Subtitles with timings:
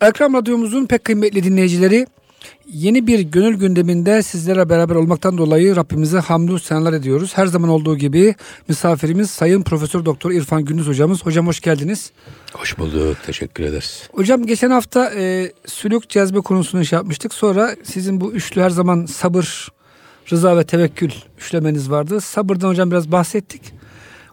[0.00, 2.06] Ekram Radyomuzun pek kıymetli dinleyicileri
[2.72, 7.32] yeni bir gönül gündeminde sizlere beraber olmaktan dolayı Rabbimize hamdü senalar ediyoruz.
[7.34, 8.34] Her zaman olduğu gibi
[8.68, 11.26] misafirimiz Sayın Profesör Doktor İrfan Gündüz hocamız.
[11.26, 12.12] Hocam hoş geldiniz.
[12.52, 13.16] Hoş bulduk.
[13.26, 14.08] Teşekkür ederiz.
[14.12, 17.34] Hocam geçen hafta e, sülük cezbe konusunu şey yapmıştık.
[17.34, 19.68] Sonra sizin bu üçlü her zaman sabır,
[20.32, 22.20] rıza ve tevekkül üçlemeniz vardı.
[22.20, 23.62] Sabırdan hocam biraz bahsettik.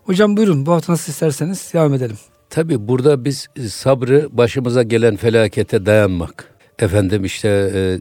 [0.03, 2.17] Hocam buyurun bu hafta nasıl isterseniz devam edelim.
[2.49, 7.99] Tabi burada biz sabrı başımıza gelen felakete dayanmak, efendim işte e,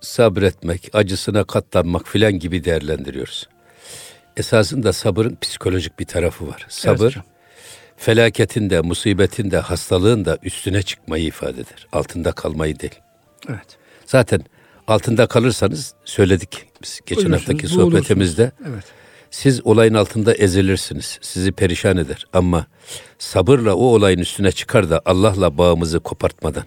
[0.00, 3.48] sabretmek, acısına katlanmak filan gibi değerlendiriyoruz.
[4.36, 6.66] Esasında sabırın psikolojik bir tarafı var.
[6.68, 7.26] Sabır, evet
[7.96, 11.86] felaketin de, musibetin de, hastalığın da üstüne çıkmayı ifade eder.
[11.92, 12.94] Altında kalmayı değil.
[13.48, 13.78] Evet.
[14.06, 14.40] Zaten
[14.86, 18.52] altında kalırsanız söyledik biz geçen Ölürsünüz, haftaki sohbetimizde.
[18.68, 18.84] Evet.
[19.30, 21.18] Siz olayın altında ezilirsiniz.
[21.22, 22.26] Sizi perişan eder.
[22.32, 22.66] Ama
[23.18, 26.64] sabırla o olayın üstüne çıkar da Allah'la bağımızı kopartmadan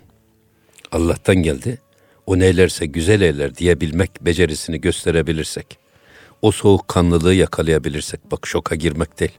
[0.91, 1.77] Allah'tan geldi.
[2.25, 5.77] O neylerse güzel eyler diyebilmek becerisini gösterebilirsek.
[6.41, 8.31] O soğuk kanlılığı yakalayabilirsek.
[8.31, 9.37] Bak şoka girmek değil.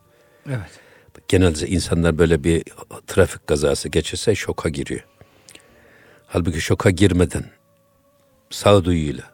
[0.49, 0.81] Evet.
[1.29, 2.63] Genelde insanlar böyle bir
[3.07, 5.05] trafik kazası geçirse şoka giriyor.
[6.27, 7.45] Halbuki şoka girmeden
[8.51, 9.25] sağduyuyla,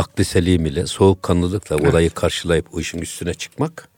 [0.00, 1.90] aklı selim ile, soğukkanlılıkla evet.
[1.90, 3.88] olayı karşılayıp o işin üstüne çıkmak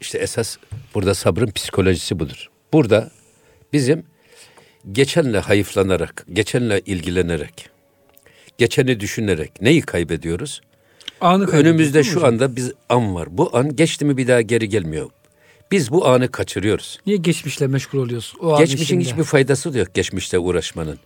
[0.00, 0.56] işte esas
[0.94, 2.50] burada sabrın psikolojisi budur.
[2.72, 3.10] Burada
[3.72, 4.04] bizim
[4.92, 7.68] geçenle hayıflanarak, geçenle ilgilenerek,
[8.58, 10.60] geçeni düşünerek neyi kaybediyoruz?
[11.20, 13.28] Anı Önümüzde şu anda biz an var.
[13.30, 15.10] Bu an geçti mi bir daha geri gelmiyor.
[15.70, 17.00] Biz bu anı kaçırıyoruz.
[17.06, 18.40] Niye geçmişle meşgul oluyorsun?
[18.40, 20.98] O Geçmişin hiçbir faydası da yok geçmişte uğraşmanın.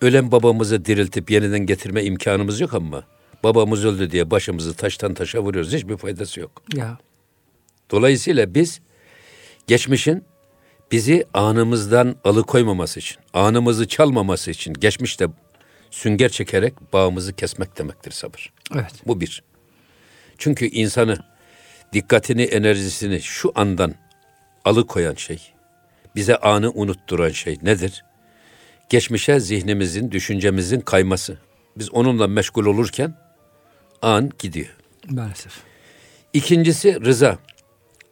[0.00, 3.04] Ölen babamızı diriltip yeniden getirme imkanımız yok ama
[3.44, 5.72] babamız öldü diye başımızı taştan taşa vuruyoruz.
[5.72, 6.62] Hiçbir faydası yok.
[6.74, 6.98] Ya.
[7.90, 8.80] Dolayısıyla biz
[9.66, 10.24] geçmişin
[10.92, 15.26] bizi anımızdan alıkoymaması için, anımızı çalmaması için geçmişte
[15.90, 18.52] sünger çekerek bağımızı kesmek demektir sabır.
[18.74, 18.92] Evet.
[19.06, 19.42] Bu bir.
[20.38, 21.18] Çünkü insanı
[21.92, 23.94] dikkatini, enerjisini şu andan
[24.64, 25.52] alıkoyan şey,
[26.16, 28.04] bize anı unutturan şey nedir?
[28.88, 31.38] Geçmişe zihnimizin, düşüncemizin kayması.
[31.76, 33.14] Biz onunla meşgul olurken
[34.04, 34.76] an gidiyor.
[35.10, 35.52] Maalesef.
[36.32, 37.38] İkincisi rıza.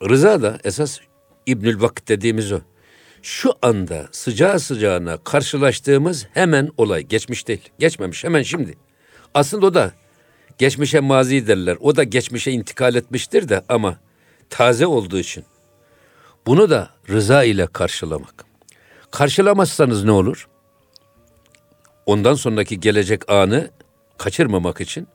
[0.08, 0.98] Rıza da esas
[1.46, 2.60] İbnül Vakit dediğimiz o.
[3.22, 7.02] Şu anda sıcağı sıcağına karşılaştığımız hemen olay.
[7.02, 7.68] Geçmiş değil.
[7.78, 8.74] Geçmemiş hemen şimdi.
[9.34, 9.92] Aslında o da
[10.58, 11.76] geçmişe mazi derler.
[11.80, 13.98] O da geçmişe intikal etmiştir de ama
[14.50, 15.44] taze olduğu için
[16.46, 18.44] bunu da rıza ile karşılamak.
[19.10, 20.48] Karşılamazsanız ne olur?
[22.06, 23.70] Ondan sonraki gelecek anı
[24.18, 25.08] kaçırmamak için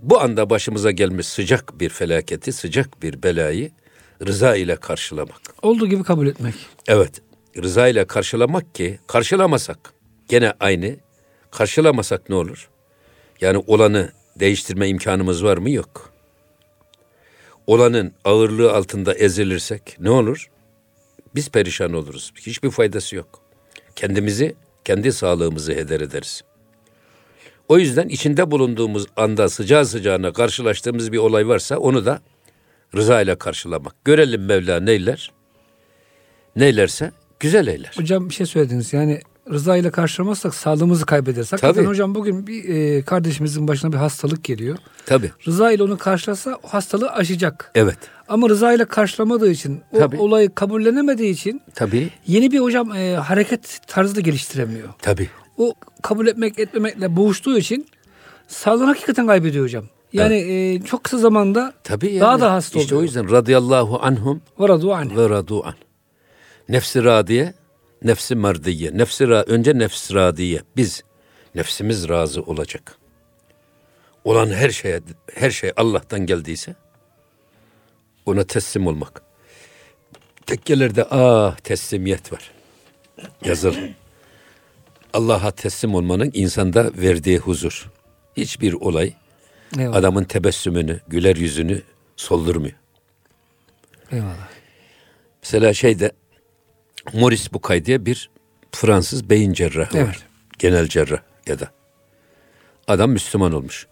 [0.00, 3.70] bu anda başımıza gelmiş sıcak bir felaketi, sıcak bir belayı
[4.26, 5.40] rıza ile karşılamak.
[5.62, 6.54] Olduğu gibi kabul etmek.
[6.88, 7.22] Evet.
[7.62, 9.92] Rıza ile karşılamak ki karşılamasak
[10.28, 10.96] gene aynı.
[11.50, 12.68] Karşılamasak ne olur?
[13.40, 15.70] Yani olanı değiştirme imkanımız var mı?
[15.70, 16.16] Yok
[17.66, 20.50] olanın ağırlığı altında ezilirsek ne olur?
[21.34, 22.32] Biz perişan oluruz.
[22.36, 23.40] Hiçbir faydası yok.
[23.96, 24.54] Kendimizi,
[24.84, 26.42] kendi sağlığımızı heder ederiz.
[27.68, 32.20] O yüzden içinde bulunduğumuz anda sıcağı sıcağına karşılaştığımız bir olay varsa onu da
[32.96, 34.04] rıza ile karşılamak.
[34.04, 35.32] Görelim Mevla neyler?
[36.56, 37.92] Neylerse güzel eyler.
[37.96, 41.52] Hocam bir şey söylediniz yani rıza ile karşılamazsak sağlığımızı kaybederiz.
[41.52, 41.86] Hakikaten Tabii.
[41.86, 44.78] hocam bugün bir e, kardeşimizin başına bir hastalık geliyor.
[45.06, 45.30] Tabii.
[45.46, 47.70] Rıza ile onu karşılasa o hastalığı aşacak.
[47.74, 47.98] Evet.
[48.28, 50.16] Ama rıza ile karşılamadığı için, o Tabii.
[50.16, 52.10] olayı kabullenemediği için Tabii.
[52.26, 54.88] yeni bir hocam e, hareket tarzı da geliştiremiyor.
[55.02, 55.28] Tabii.
[55.58, 57.86] O kabul etmek etmemekle boğuştuğu için
[58.48, 59.84] sağlığını hakikaten kaybediyor hocam.
[60.12, 60.82] Yani evet.
[60.82, 62.84] e, çok kısa zamanda Tabii yani, daha da hasta oluyor.
[62.84, 65.16] İşte o yüzden radıyallahu anhum ve radu anh.
[65.16, 65.74] Ve radu an.
[66.68, 67.54] Nefsi radiye
[68.02, 68.98] nefsi merdiye.
[68.98, 70.62] Nefsi ra önce nefs radiye.
[70.76, 71.02] Biz
[71.54, 72.98] nefsimiz razı olacak.
[74.24, 75.00] Olan her şeye
[75.34, 76.74] her şey Allah'tan geldiyse
[78.26, 79.22] ona teslim olmak.
[80.46, 82.50] Tekkelerde ah teslimiyet var.
[83.44, 83.76] Yazılı.
[85.16, 87.90] Allah'a teslim olmanın insanda verdiği huzur.
[88.36, 89.14] Hiçbir olay
[89.78, 89.96] Eyvallah.
[89.96, 91.82] adamın tebessümünü, güler yüzünü
[92.16, 92.74] soldurmuyor.
[94.12, 94.48] Eyvallah.
[95.42, 96.12] Mesela şeyde
[97.12, 98.30] Maurice Bucay diye bir
[98.72, 100.08] Fransız beyin cerrahı evet.
[100.08, 100.26] var.
[100.58, 101.70] Genel cerrah ya da.
[102.88, 103.86] Adam Müslüman olmuş.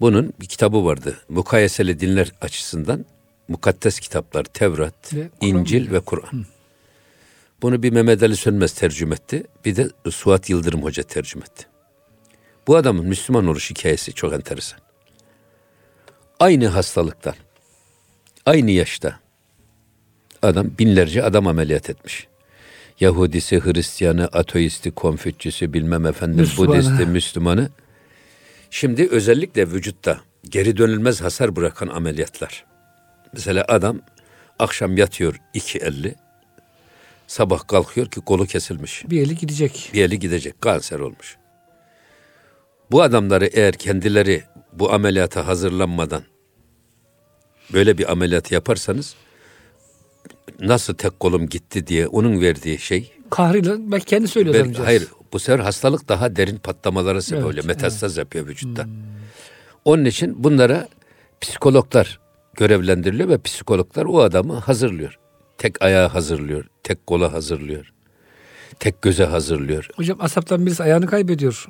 [0.00, 1.18] Bunun bir kitabı vardı.
[1.28, 3.04] Mukayeseli dinler açısından
[3.48, 6.46] mukaddes kitaplar Tevrat, ve İncil ve Kur'an.
[7.64, 9.44] Bunu bir Mehmet Ali Sönmez tercüme etti.
[9.64, 11.66] Bir de Suat Yıldırım Hoca tercüme etti.
[12.66, 14.80] Bu adamın Müslüman oluş hikayesi çok enteresan.
[16.40, 17.34] Aynı hastalıktan,
[18.46, 19.20] aynı yaşta
[20.42, 22.26] adam binlerce adam ameliyat etmiş.
[23.00, 26.78] Yahudisi, Hristiyanı, ateisti, konfüçyüsü, bilmem efendim, Müslümanı.
[26.78, 27.68] Budisti, Müslümanı.
[28.70, 32.64] Şimdi özellikle vücutta geri dönülmez hasar bırakan ameliyatlar.
[33.32, 34.00] Mesela adam
[34.58, 36.14] akşam yatıyor iki elli,
[37.26, 39.04] sabah kalkıyor ki kolu kesilmiş.
[39.10, 39.90] Bir eli gidecek.
[39.94, 41.36] Bir eli gidecek, kanser olmuş.
[42.90, 44.42] Bu adamları eğer kendileri
[44.72, 46.22] bu ameliyata hazırlanmadan
[47.72, 49.14] böyle bir ameliyat yaparsanız
[50.60, 54.86] nasıl tek kolum gitti diye onun verdiği şey Kahrıyla belki kendi söylüyor ben- adamcağız.
[54.86, 57.64] hayır bu sefer hastalık daha derin patlamalara sebep Evet, oluyor.
[57.64, 58.86] Metastaz yapıyor vücutta.
[59.84, 60.88] Onun için bunlara
[61.40, 62.20] psikologlar
[62.54, 65.18] görevlendiriliyor ve psikologlar o adamı hazırlıyor.
[65.58, 67.92] Tek ayağı hazırlıyor, tek kola hazırlıyor.
[68.78, 69.88] Tek göze hazırlıyor.
[69.96, 71.66] Hocam asaptan birisi ayağını kaybediyor.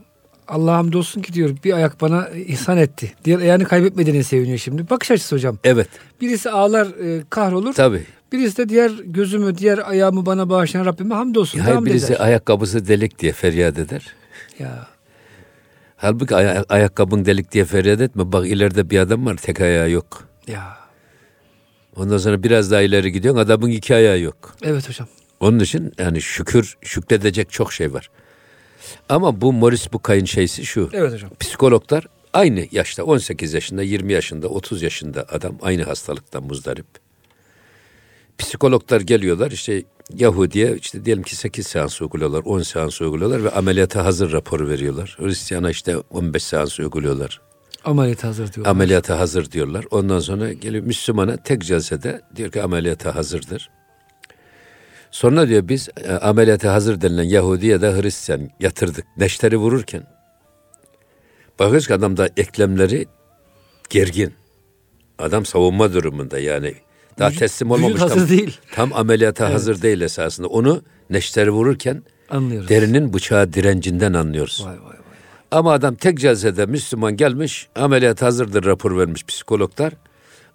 [0.49, 3.13] Allah'a hamdolsun ki diyor bir ayak bana ihsan etti.
[3.25, 4.91] Diğer ayağını kaybetmediğine seviniyor şimdi.
[4.91, 5.59] Bakış açısı hocam.
[5.65, 5.89] Evet,
[6.21, 7.75] Birisi ağlar e, kahrolur.
[7.75, 8.07] tabii.
[8.33, 11.59] Birisi de diğer gözümü, diğer ayağımı bana bağışlayan Rabbime hamdolsun.
[11.59, 12.21] Hayır hamd birisi eder.
[12.25, 14.07] ayakkabısı delik diye feryat eder.
[14.59, 14.87] Ya.
[15.97, 18.33] Halbuki aya- ayakkabın delik diye feryat etme.
[18.33, 20.29] Bak ileride bir adam var tek ayağı yok.
[20.49, 20.77] Ya.
[21.97, 24.57] Ondan sonra biraz daha ileri gidiyorsun adamın iki ayağı yok.
[24.63, 25.09] Evet hocam.
[25.41, 28.11] Onun için yani şükür şükredecek çok şey var.
[29.09, 30.91] Ama bu Morris Bucay'ın şeysi şu.
[30.93, 31.31] Evet hocam.
[31.41, 36.87] Psikologlar aynı yaşta 18 yaşında, 20 yaşında, 30 yaşında adam aynı hastalıktan muzdarip.
[38.39, 39.83] Psikologlar geliyorlar işte
[40.15, 45.17] Yahudi'ye işte diyelim ki 8 seans uyguluyorlar, 10 seans uyguluyorlar ve ameliyata hazır raporu veriyorlar.
[45.21, 47.41] Hristiyan'a işte 15 seans uyguluyorlar.
[47.85, 48.67] Ameliyat hazır diyor.
[48.67, 49.85] Ameliyata hazır diyorlar.
[49.91, 53.71] Ondan sonra geliyor Müslümana tek celsede diyor ki ameliyata hazırdır.
[55.11, 59.05] Sonra diyor biz e, ameliyata hazır denilen Yahudi ya da Hristiyan yatırdık.
[59.17, 60.07] Neşteri vururken
[61.59, 63.07] bakıyoruz ki adamda eklemleri
[63.91, 64.33] gergin.
[65.19, 66.75] Adam savunma durumunda yani.
[67.19, 68.01] Daha Vücut- teslim vücut olmamış.
[68.03, 68.59] hazır tam, değil.
[68.75, 70.47] Tam ameliyata hazır değil esasında.
[70.49, 72.69] Onu neşteri vururken Anlıyoruz.
[72.69, 74.63] derinin bıçağı direncinden anlıyoruz.
[74.67, 74.97] Vay vay.
[75.55, 79.93] Ama adam tek celsede Müslüman gelmiş, ameliyat hazırdır rapor vermiş psikologlar.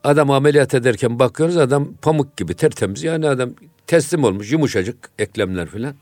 [0.03, 3.03] Adam ameliyat ederken bakıyoruz adam pamuk gibi tertemiz.
[3.03, 3.49] Yani adam
[3.87, 5.95] teslim olmuş yumuşacık eklemler filan.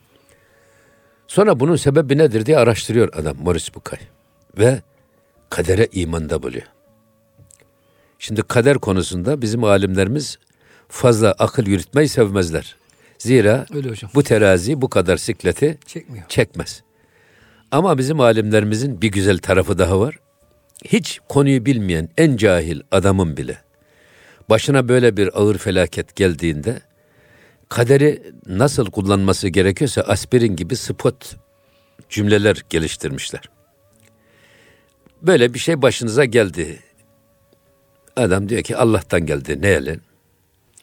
[1.28, 4.00] Sonra bunun sebebi nedir diye araştırıyor adam Morris Bucay.
[4.58, 4.82] Ve
[5.50, 6.68] kadere imanda buluyor.
[8.20, 10.38] Şimdi kader konusunda bizim alimlerimiz
[10.88, 12.76] fazla akıl yürütmeyi sevmezler.
[13.18, 13.66] Zira
[14.16, 16.26] bu terazi bu kadar sikleti Çekmiyor.
[16.28, 16.87] çekmez.
[17.72, 20.16] Ama bizim alimlerimizin bir güzel tarafı daha var.
[20.86, 23.58] Hiç konuyu bilmeyen en cahil adamın bile
[24.50, 26.82] başına böyle bir ağır felaket geldiğinde
[27.70, 31.36] kaderi nasıl kullanması gerekiyorsa aspirin gibi spot
[32.10, 33.42] cümleler geliştirmişler.
[35.22, 36.80] Böyle bir şey başınıza geldi.
[38.16, 40.00] Adam diyor ki Allah'tan geldi ne ele?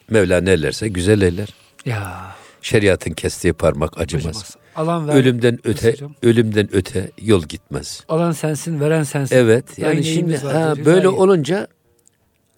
[0.09, 1.49] Mevla ne ellerse güzel eller.
[1.85, 2.35] Ya.
[2.61, 4.25] Şeriatın kestiği parmak acımaz.
[4.25, 4.64] Acımaz.
[4.75, 5.15] Alan ver.
[5.15, 6.15] Ölümden öte, hocam.
[6.23, 8.03] ölümden öte yol gitmez.
[8.09, 9.35] Alan sensin, veren sensin.
[9.35, 11.67] Evet, yani neyimiz şimdi ha, böyle olunca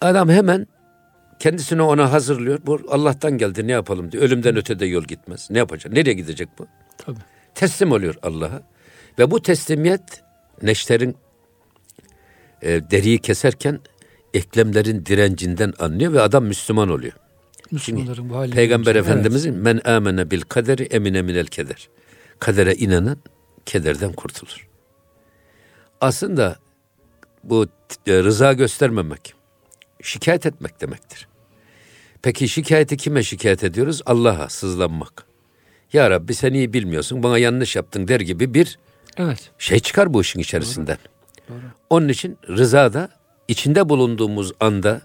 [0.00, 0.66] adam hemen
[1.38, 2.58] kendisini ona hazırlıyor.
[2.66, 4.24] Bu Allah'tan geldi ne yapalım diyor.
[4.24, 5.48] Ölümden öte de yol gitmez.
[5.50, 5.92] Ne yapacak?
[5.92, 6.66] Nereye gidecek bu?
[6.98, 7.18] Tabii.
[7.54, 8.62] Teslim oluyor Allah'a.
[9.18, 10.22] Ve bu teslimiyet
[10.62, 11.16] neşterin
[12.62, 13.80] e, deriyi keserken
[14.34, 17.12] eklemlerin direncinden anlıyor ve adam Müslüman oluyor.
[17.70, 18.50] Müslümanların bu hali.
[18.52, 19.06] Peygamber Evet.
[19.06, 21.88] Efendimizin men amene bil kaderi emine minel keder.
[22.38, 23.18] Kadere inanan
[23.66, 24.68] kederden kurtulur.
[26.00, 26.56] Aslında
[27.44, 27.66] bu
[28.06, 29.34] e, rıza göstermemek,
[30.02, 31.28] şikayet etmek demektir.
[32.22, 34.02] Peki şikayeti kime şikayet ediyoruz?
[34.06, 35.24] Allah'a sızlanmak.
[35.92, 38.78] Ya Rabbi sen iyi bilmiyorsun, bana yanlış yaptın der gibi bir
[39.16, 39.50] Evet.
[39.58, 40.98] şey çıkar bu işin içerisinden.
[41.90, 43.08] Onun için rıza da
[43.48, 45.02] içinde bulunduğumuz anda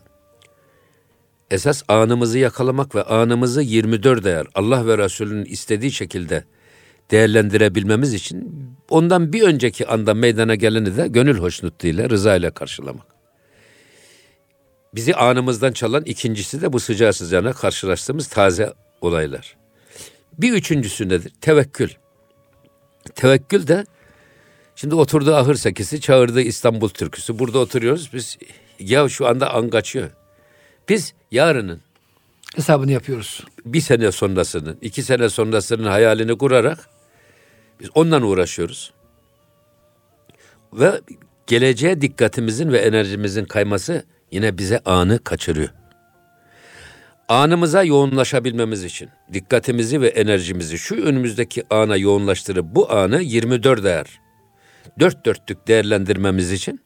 [1.51, 6.43] esas anımızı yakalamak ve anımızı 24 ayar Allah ve Resulünün istediği şekilde
[7.12, 13.05] değerlendirebilmemiz için ondan bir önceki anda meydana geleni de gönül hoşnutluğuyla, rıza ile karşılamak.
[14.95, 19.57] Bizi anımızdan çalan ikincisi de bu sıcağı sıcağına karşılaştığımız taze olaylar.
[20.38, 21.31] Bir üçüncüsü nedir?
[21.41, 21.89] Tevekkül.
[23.15, 23.86] Tevekkül de
[24.75, 27.39] Şimdi oturdu ahır sekisi, çağırdı İstanbul türküsü.
[27.39, 28.38] Burada oturuyoruz biz.
[28.79, 30.10] Ya şu anda an kaçıyor.
[30.89, 31.81] Biz yarının,
[32.55, 33.43] Hesabını yapıyoruz.
[33.65, 36.89] bir sene sonrasının, iki sene sonrasının hayalini kurarak
[37.84, 38.94] biz ondan uğraşıyoruz.
[40.74, 41.02] Ve
[41.48, 45.70] geleceğe dikkatimizin ve enerjimizin kayması yine bize anı kaçırıyor.
[47.28, 54.20] Anımıza yoğunlaşabilmemiz için dikkatimizi ve enerjimizi şu önümüzdeki ana yoğunlaştırıp bu anı 24 ayar
[55.00, 56.82] dört dörtlük değerlendirmemiz için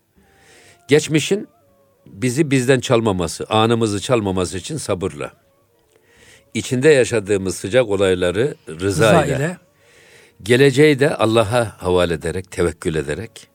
[0.87, 1.47] geçmişin
[2.05, 5.31] bizi bizden çalmaması, anımızı çalmaması için sabırla.
[6.53, 9.57] içinde yaşadığımız sıcak olayları rıza, Rıza ile, ile.
[10.43, 13.47] Geleceği de Allah'a havale ederek, tevekkül ederek,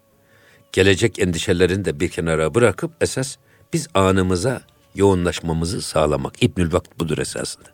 [0.73, 3.37] gelecek endişelerini de bir kenara bırakıp esas
[3.73, 4.62] biz anımıza
[4.95, 6.43] yoğunlaşmamızı sağlamak.
[6.43, 7.69] İbnül Vakt budur esasında.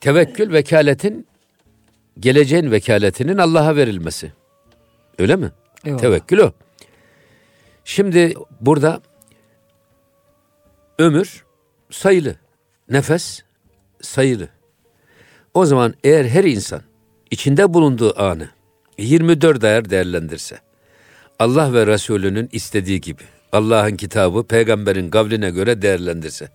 [0.00, 1.26] Tevekkül vekaletin,
[2.20, 4.32] geleceğin vekaletinin Allah'a verilmesi.
[5.18, 5.52] Öyle mi?
[5.84, 6.00] Eyvallah.
[6.00, 6.52] Tevekkül o.
[7.84, 9.02] Şimdi burada
[10.98, 11.44] ömür
[11.90, 12.36] sayılı,
[12.90, 13.42] nefes
[14.00, 14.48] sayılı.
[15.54, 16.82] O zaman eğer her insan
[17.30, 18.50] içinde bulunduğu anı
[18.98, 20.58] 24 ayar değerlendirse,
[21.38, 26.48] Allah ve Resulünün istediği gibi, Allah'ın kitabı peygamberin kavline göre değerlendirse,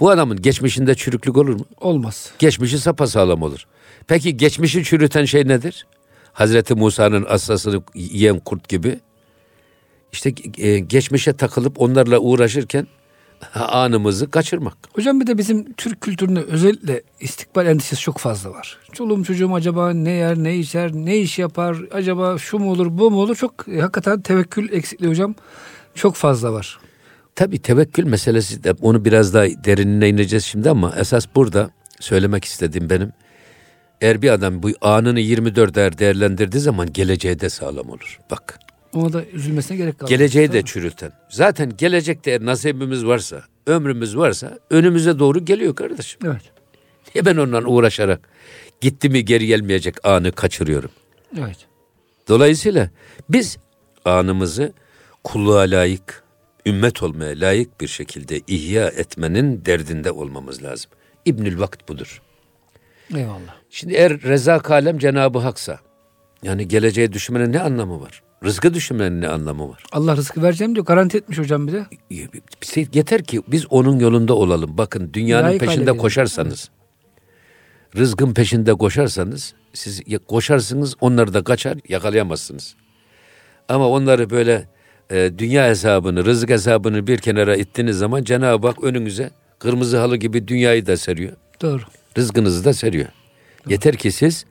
[0.00, 1.64] bu adamın geçmişinde çürüklük olur mu?
[1.80, 2.30] Olmaz.
[2.38, 3.66] Geçmişi sapasağlam olur.
[4.06, 5.86] Peki geçmişi çürüten şey nedir?
[6.32, 9.00] Hazreti Musa'nın asasını yiyen kurt gibi.
[10.12, 12.86] İşte e, geçmişe takılıp onlarla uğraşırken
[13.54, 14.76] anımızı kaçırmak.
[14.94, 18.78] Hocam bir de bizim Türk kültüründe özellikle istikbal endişesi çok fazla var.
[18.92, 23.10] Çoluğum çocuğum acaba ne yer, ne içer, ne iş yapar, acaba şu mu olur, bu
[23.10, 23.36] mu olur?
[23.36, 25.34] Çok e, hakikaten tevekkül eksikliği hocam
[25.94, 26.78] çok fazla var.
[27.34, 32.90] Tabii tevekkül meselesi de onu biraz daha derinine ineceğiz şimdi ama esas burada söylemek istediğim
[32.90, 33.12] benim.
[34.00, 38.20] Eğer bir adam bu anını 24 er değerlendirdiği zaman geleceğe de sağlam olur.
[38.30, 38.58] Bak
[38.96, 40.10] Ona da üzülmesine gerek kalmaz.
[40.10, 40.70] geleceği de Tabii.
[40.70, 41.12] çürüten.
[41.28, 46.20] Zaten gelecekte eğer nasibimiz varsa, ömrümüz varsa önümüze doğru geliyor kardeşim.
[46.24, 46.42] Evet.
[47.14, 48.28] Niye ben ondan uğraşarak
[48.80, 50.90] gitti mi geri gelmeyecek anı kaçırıyorum.
[51.38, 51.66] Evet.
[52.28, 52.90] Dolayısıyla
[53.28, 53.58] biz
[54.04, 54.72] anımızı
[55.24, 56.24] kulluğa layık,
[56.66, 60.90] ümmet olmaya layık bir şekilde ihya etmenin derdinde olmamız lazım.
[61.24, 62.22] İbnül Vakt budur.
[63.14, 63.56] Eyvallah.
[63.70, 65.78] Şimdi eğer Rezak Alem Cenab-ı Hak'sa,
[66.42, 68.22] yani geleceğe düşünmenin ne anlamı var?
[68.44, 69.82] Rızkı düşünmenin ne anlamı var?
[69.92, 70.86] Allah rızkı vereceğim diyor.
[70.86, 71.86] Garanti etmiş hocam bize.
[72.60, 74.78] Şey, Yeter ki biz onun yolunda olalım.
[74.78, 76.70] Bakın dünyanın Layık peşinde koşarsanız,
[77.96, 82.74] rızkın peşinde koşarsanız, siz koşarsınız onları da kaçar yakalayamazsınız.
[83.68, 84.68] Ama onları böyle
[85.10, 90.48] e, dünya hesabını, rızık hesabını bir kenara ittiğiniz zaman Cenab-ı Hak önünüze kırmızı halı gibi
[90.48, 91.32] dünyayı da seriyor.
[91.62, 91.82] Doğru.
[92.18, 93.08] Rızkınızı da seriyor.
[93.68, 94.44] Yeter ki siz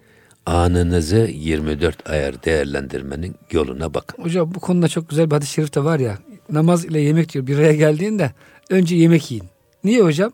[0.46, 4.24] anınızı 24 ayar değerlendirmenin yoluna bakın.
[4.24, 6.18] Hocam bu konuda çok güzel bir hadis-i şerif de var ya.
[6.52, 7.48] Namaz ile yemek diyor.
[7.48, 8.32] Bir araya geldiğinde
[8.70, 9.46] önce yemek yiyin.
[9.84, 10.32] Niye hocam?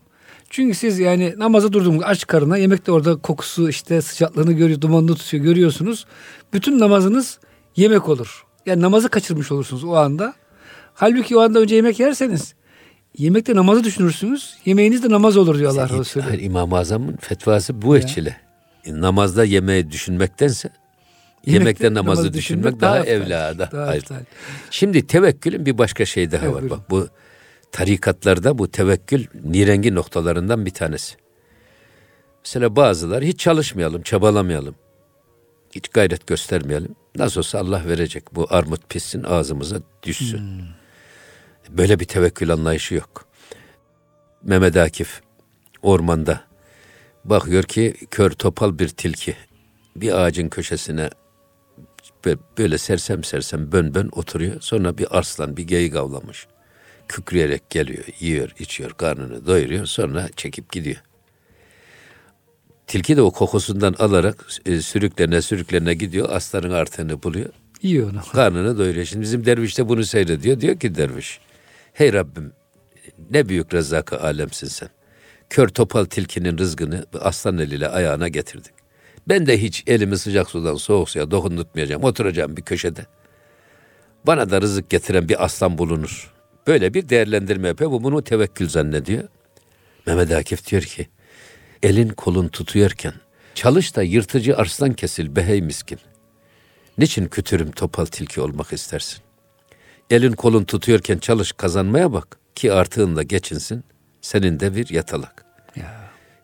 [0.49, 5.15] Çünkü siz yani namaza durduğunuzda aç karına yemek de orada kokusu işte sıcaklığını görüyor, dumanını
[5.15, 6.05] tutuyor görüyorsunuz.
[6.53, 7.39] Bütün namazınız
[7.75, 8.45] yemek olur.
[8.65, 10.33] Yani namazı kaçırmış olursunuz o anda.
[10.93, 12.53] Halbuki o anda önce yemek yerseniz
[13.17, 14.53] yemekte namazı düşünürsünüz.
[14.65, 16.41] Yemeğiniz de namaz olur diyor Allah Resulü.
[16.41, 18.29] İmam-ı Azam'ın fetvası bu ölçüle.
[18.29, 18.50] E,
[18.87, 20.69] Namazda yemeği düşünmektense
[21.45, 23.59] yemekte namazı, düşünmek, daha, eftal, evla.
[23.59, 24.01] Daha, daha hayır.
[24.01, 24.17] eftal.
[24.71, 26.61] Şimdi tevekkülün bir başka şeyi daha Evet, var.
[26.61, 26.77] buyurun.
[26.79, 27.07] Bak bu
[27.71, 31.15] tarikatlarda bu tevekkül nirengi noktalarından bir tanesi.
[32.45, 34.75] Mesela bazıları hiç çalışmayalım, çabalamayalım.
[35.75, 36.95] Hiç gayret göstermeyelim.
[37.15, 38.35] Nasıl olsa Allah verecek.
[38.35, 40.37] Bu armut pissin ağzımıza düşsün.
[40.37, 40.65] Hmm.
[41.77, 43.25] Böyle bir tevekkül anlayışı yok.
[44.43, 45.21] Mehmet Akif
[45.81, 46.41] ormanda
[47.25, 49.35] bakıyor ki kör topal bir tilki
[49.95, 51.09] bir ağacın köşesine
[52.23, 54.61] bö- böyle sersem sersem bön bön oturuyor.
[54.61, 56.47] Sonra bir arslan bir geyik avlamış.
[57.07, 59.85] Kükreyerek geliyor, yiyor, içiyor, karnını doyuruyor.
[59.85, 61.03] Sonra çekip gidiyor.
[62.87, 66.29] Tilki de o kokusundan alarak e, sürüklerine sürüklerine gidiyor.
[66.29, 67.49] Aslanın artığını buluyor.
[67.81, 68.21] Yiyor onu.
[68.31, 69.05] Karnını doyuruyor.
[69.05, 70.61] Şimdi bizim derviş de bunu seyrediyor.
[70.61, 71.39] Diyor ki derviş,
[71.93, 72.51] hey Rabbim
[73.29, 74.89] ne büyük rezzakı alemsin sen.
[75.51, 78.73] Kör topal tilkinin rızkını aslan eliyle ayağına getirdik.
[79.27, 82.03] Ben de hiç elimi sıcak sudan soğuk suya dokundurtmayacağım.
[82.03, 83.05] Oturacağım bir köşede.
[84.27, 86.33] Bana da rızık getiren bir aslan bulunur.
[86.67, 87.91] Böyle bir değerlendirme yapıyor.
[87.91, 89.23] Bu bunu tevekkül zannediyor.
[90.07, 91.07] Mehmet Akif diyor ki,
[91.83, 93.13] elin kolun tutuyorken,
[93.55, 95.99] çalış da yırtıcı arslan kesil behey miskin.
[96.97, 99.19] Niçin kütürüm topal tilki olmak istersin?
[100.09, 103.83] Elin kolun tutuyorken çalış kazanmaya bak ki artığınla geçinsin.
[104.21, 105.40] Senin de bir yatalak.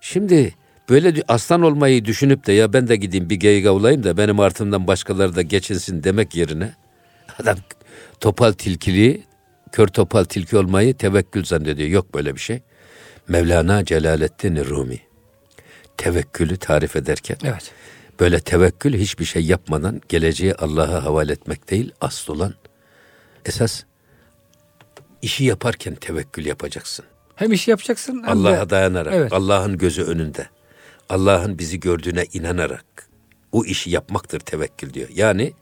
[0.01, 0.55] Şimdi
[0.89, 4.87] böyle aslan olmayı düşünüp de ya ben de gideyim bir geyik avlayayım da benim artımdan
[4.87, 6.75] başkaları da geçinsin demek yerine
[7.39, 7.57] adam
[8.19, 9.23] topal tilkiliği,
[9.71, 11.89] kör topal tilki olmayı tevekkül zannediyor.
[11.89, 12.61] Yok böyle bir şey.
[13.27, 14.99] Mevlana Celaleddin Rumi
[15.97, 17.71] tevekkülü tarif ederken Evet.
[18.19, 22.53] Böyle tevekkül hiçbir şey yapmadan geleceği Allah'a havale etmek değil, asıl olan
[23.45, 23.83] esas
[25.21, 27.05] işi yaparken tevekkül yapacaksın.
[27.37, 29.33] Hem işi yapacaksın hem Allah'a de dayanarak, Evet.
[29.33, 30.47] Allah'ın gözü önünde.
[31.09, 33.07] Allah'ın bizi gördüğüne inanarak
[33.51, 35.09] o işi yapmaktır tevekkül diyor.
[35.13, 35.53] Yani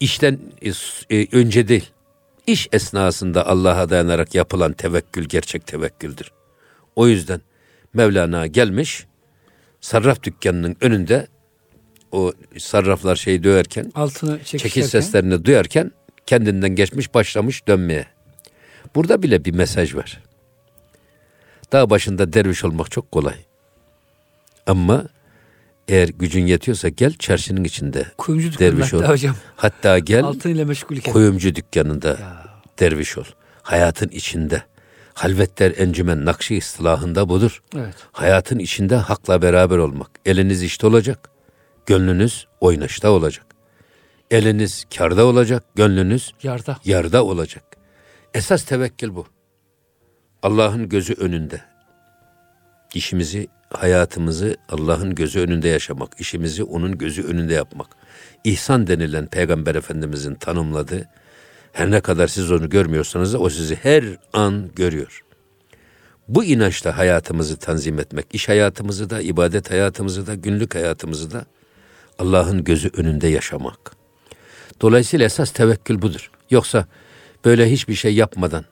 [0.00, 0.70] işten e,
[1.16, 1.90] e, önce değil,
[2.46, 6.32] iş esnasında Allah'a dayanarak yapılan tevekkül gerçek tevekküldür.
[6.96, 7.40] O yüzden
[7.94, 9.06] Mevlana gelmiş
[9.80, 11.26] sarraf dükkanının önünde
[12.12, 14.88] o sarraflar şeyi döverken Altını çekişlerken.
[14.88, 15.90] seslerini duyarken
[16.26, 18.06] kendinden geçmiş başlamış dönmeye.
[18.94, 20.22] Burada bile bir mesaj var.
[21.72, 23.34] Dağ başında derviş olmak çok kolay.
[24.66, 25.04] Ama
[25.88, 29.02] eğer gücün yetiyorsa gel çarşının içinde Kuyumcu derviş ol.
[29.02, 29.36] hocam.
[29.56, 31.12] Hatta gel Altın ile meşgul iken.
[31.12, 32.18] kuyumcu dükkanında
[32.80, 33.24] derviş ol.
[33.62, 34.62] Hayatın içinde.
[35.14, 37.62] Halvetler encümen nakşi istilahında budur.
[37.76, 37.94] Evet.
[38.12, 40.10] Hayatın içinde hakla beraber olmak.
[40.26, 41.30] Eliniz işte olacak.
[41.86, 43.46] Gönlünüz oynaşta olacak.
[44.30, 45.64] Eliniz karda olacak.
[45.74, 46.76] Gönlünüz Yarda.
[46.84, 47.64] yarda olacak.
[48.34, 49.26] Esas tevekkül bu.
[50.46, 51.60] Allah'ın gözü önünde.
[52.94, 57.86] İşimizi, hayatımızı Allah'ın gözü önünde yaşamak, işimizi onun gözü önünde yapmak.
[58.44, 61.08] İhsan denilen Peygamber Efendimizin tanımladığı,
[61.72, 65.24] her ne kadar siz onu görmüyorsanız da o sizi her an görüyor.
[66.28, 71.46] Bu inançla hayatımızı tanzim etmek, iş hayatımızı da, ibadet hayatımızı da, günlük hayatımızı da
[72.18, 73.92] Allah'ın gözü önünde yaşamak.
[74.80, 76.30] Dolayısıyla esas tevekkül budur.
[76.50, 76.86] Yoksa
[77.44, 78.64] böyle hiçbir şey yapmadan,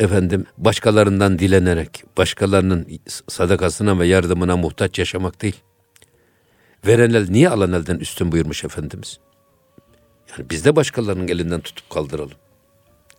[0.00, 2.86] efendim başkalarından dilenerek, başkalarının
[3.28, 5.56] sadakasına ve yardımına muhtaç yaşamak değil.
[6.86, 9.18] Veren el niye alan elden üstün buyurmuş Efendimiz?
[10.30, 12.36] Yani biz de başkalarının elinden tutup kaldıralım.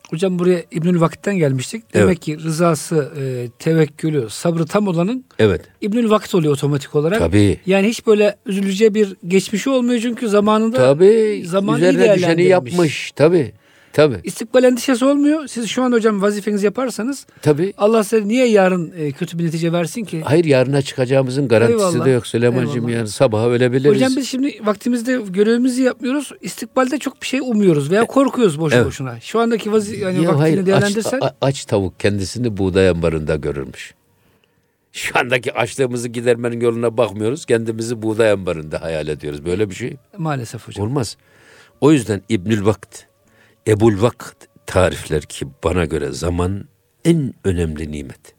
[0.09, 1.93] Hocam buraya İbnül Vakit'ten gelmiştik.
[1.93, 5.61] Demek ki rızası, e, tevekkülü, sabrı tam olanın Evet.
[5.81, 7.19] İbnül Vakit oluyor otomatik olarak.
[7.19, 7.59] Tabii.
[7.65, 11.43] Yani hiç böyle üzüleceği bir geçmişi olmuyor çünkü zamanında Tabii.
[11.45, 13.11] zamanı üzerine düşeni yapmış.
[13.15, 13.53] Tabii.
[13.93, 14.17] Tabii.
[14.23, 15.47] İstikbal endişesi olmuyor.
[15.47, 17.73] Siz şu an hocam vazifenizi yaparsanız Tabii.
[17.77, 20.21] Allah size niye yarın e, kötü bir netice versin ki?
[20.25, 22.05] Hayır yarına çıkacağımızın garantisi Eyvallah.
[22.05, 23.95] de yok Süleyman'cığım yani sabaha ölebiliriz.
[23.95, 26.31] Hocam biz şimdi vaktimizde görevimizi yapmıyoruz.
[26.41, 28.85] İstikbalde çok bir şey umuyoruz veya korkuyoruz boşu Evet.
[28.85, 29.19] boşuna.
[29.19, 33.35] Şu andaki vazi yani Ya vaktini hayır, aç, değerlendirsen a- aç tavuk kendisini buğday ambarında
[33.35, 33.93] görürmüş.
[34.91, 37.45] Şu andaki açlığımızı gidermenin yoluna bakmıyoruz.
[37.45, 39.45] Kendimizi buğday ambarında hayal ediyoruz.
[39.45, 40.85] Böyle bir şey maalesef hocam.
[40.87, 41.17] olmaz.
[41.81, 43.03] O yüzden İbnül Vakt,
[43.69, 46.65] Ebul Vakt tarifler ki bana göre zaman
[47.05, 48.35] en önemli nimet.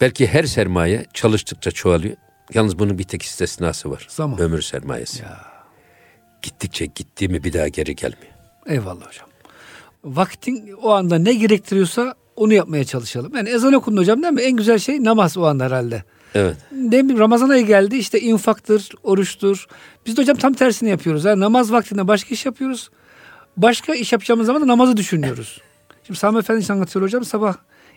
[0.00, 2.16] Belki her sermaye çalıştıkça çoğalıyor.
[2.54, 4.06] Yalnız bunun bir tek istisnası var.
[4.10, 4.40] Zaman.
[4.40, 5.22] Ömür sermayesi.
[6.42, 8.32] Gittikçe gittiğimi bir daha geri gelmiyor.
[8.66, 9.28] Eyvallah hocam.
[10.04, 13.36] Vaktin o anda ne gerektiriyorsa onu yapmaya çalışalım.
[13.36, 14.40] Yani ezan okundu hocam değil mi?
[14.40, 16.04] En güzel şey namaz o anda herhalde.
[16.34, 16.56] Evet.
[16.72, 19.66] Ne bileyim Ramazan ayı geldi işte infaktır, oruçtur.
[20.06, 21.24] Biz de hocam tam tersini yapıyoruz.
[21.24, 22.90] Yani namaz vaktinde başka iş yapıyoruz.
[23.56, 25.60] Başka iş yapacağımız zaman da namazı düşünüyoruz.
[26.06, 27.54] Şimdi Sami Efendi anlatıyor hocam sabah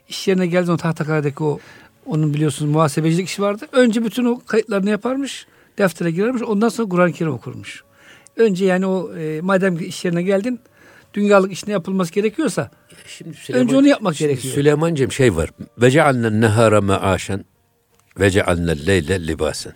[0.10, 1.60] iş yerine geldi o Tahtakale'deki o
[2.06, 3.68] onun biliyorsunuz muhasebecilik işi vardı.
[3.72, 6.42] Önce bütün o kayıtlarını yaparmış, deftere girermiş.
[6.42, 7.84] Ondan sonra Kur'an-ı Kerim okurmuş.
[8.38, 10.60] Önce yani o e, madem ki iş yerine geldin
[11.14, 12.72] dünyalık iş ne yapılması gerekiyorsa
[13.08, 14.54] Şimdi Önce onu yapmak Şimdi gerekiyor.
[14.54, 15.50] Süleyman'cığım şey var.
[15.78, 17.46] Ve cealne nehara meaşen
[18.20, 19.74] ve cealne leyle libasen.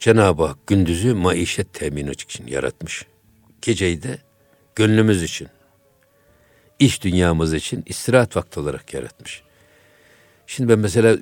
[0.00, 3.06] Cenab-ı Hak gündüzü maişet temini için yaratmış.
[3.62, 4.18] Geceyi de
[4.78, 5.48] gönlümüz için,
[6.78, 9.42] iş dünyamız için istirahat vakti olarak yaratmış.
[10.46, 11.16] Şimdi ben mesela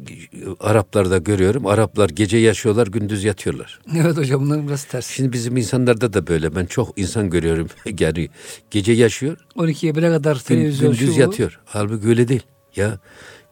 [0.60, 1.66] Araplarda görüyorum.
[1.66, 3.80] Araplar gece yaşıyorlar, gündüz yatıyorlar.
[3.96, 5.10] evet hocam bunların biraz ters.
[5.10, 6.56] Şimdi bizim insanlarda da böyle.
[6.56, 7.68] Ben çok insan görüyorum.
[7.98, 8.28] yani
[8.70, 11.20] gece yaşıyor, 12'ye 1'e kadar Gün- televizyon gündüz şu bu.
[11.20, 11.60] yatıyor.
[11.64, 12.42] Halbuki öyle değil.
[12.76, 12.98] Ya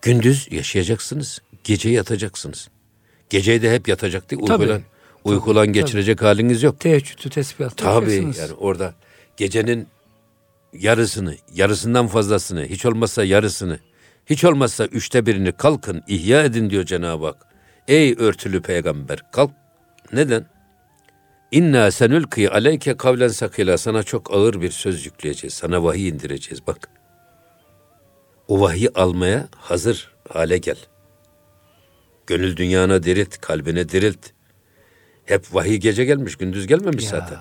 [0.02, 2.68] gündüz yaşayacaksınız, gece yatacaksınız.
[3.30, 4.42] Geceyi de hep yatacak değil.
[4.46, 4.62] Tabii.
[4.62, 4.82] Uykulan,
[5.24, 6.80] uykulan geçirecek haliniz yok.
[6.80, 7.76] Teheccüdü, tesbihat.
[7.76, 8.94] Tabii yani orada
[9.36, 9.88] gecenin
[10.72, 13.78] yarısını, yarısından fazlasını, hiç olmazsa yarısını,
[14.26, 17.46] hiç olmazsa üçte birini kalkın, ihya edin diyor Cenab-ı Hak.
[17.88, 19.50] Ey örtülü peygamber kalk.
[20.12, 20.46] Neden?
[21.52, 23.78] İnna senülki aleyke kavlen sakila.
[23.78, 25.54] Sana çok ağır bir söz yükleyeceğiz.
[25.54, 26.88] Sana vahiy indireceğiz bak.
[28.48, 30.76] O vahiyi almaya hazır hale gel.
[32.26, 34.30] Gönül dünyana dirilt, kalbine dirilt.
[35.24, 37.38] Hep vahiy gece gelmiş, gündüz gelmemiş zaten.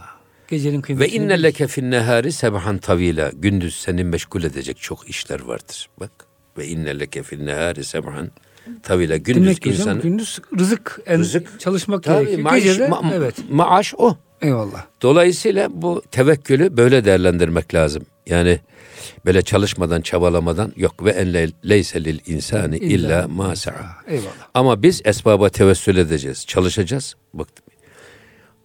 [0.54, 1.16] Gecenin Ve kıymetini.
[1.24, 3.32] inne leke fin nehari sebhan tavila.
[3.36, 5.90] Gündüz seni meşgul edecek çok işler vardır.
[6.00, 6.12] Bak.
[6.58, 8.32] Ve inne leke fin nehari sebhan
[8.84, 9.18] tavila.
[9.18, 10.02] Gündüz Demek insanı...
[10.02, 11.60] gündüz rızık, en, Rızık.
[11.60, 12.50] çalışmak Tabii, gerekiyor.
[12.52, 13.36] maaş, Gece de ma- evet.
[13.50, 14.18] maaş o.
[14.42, 14.86] Eyvallah.
[15.02, 18.06] Dolayısıyla bu tevekkülü böyle değerlendirmek lazım.
[18.28, 18.60] Yani
[19.26, 24.12] böyle çalışmadan, çabalamadan yok ve en le- leyse lil insani İlla illa ma sa'a.
[24.14, 24.28] Eyvallah.
[24.54, 27.16] Ama biz esbaba tevessül edeceğiz, çalışacağız.
[27.34, 27.48] Bak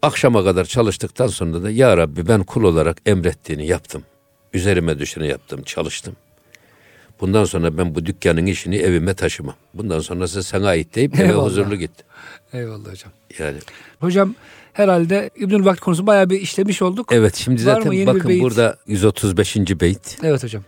[0.02, 4.02] akşama kadar çalıştıktan sonra da ya Rabbi ben kul olarak emrettiğini yaptım.
[4.52, 6.16] Üzerime düşeni yaptım, çalıştım.
[7.20, 9.54] Bundan sonra ben bu dükkanın işini evime taşımam.
[9.74, 11.44] Bundan sonrası sana ait deyip eve Eyvallah.
[11.46, 11.90] huzurlu git.
[12.52, 13.12] Eyvallah hocam.
[13.38, 13.58] Yani
[14.00, 14.34] Hocam
[14.72, 17.08] herhalde İbnül Vakit konusu bayağı bir işlemiş olduk.
[17.12, 19.56] evet şimdi Var zaten bakın burada 135.
[19.56, 20.18] beyt.
[20.22, 20.62] Evet hocam.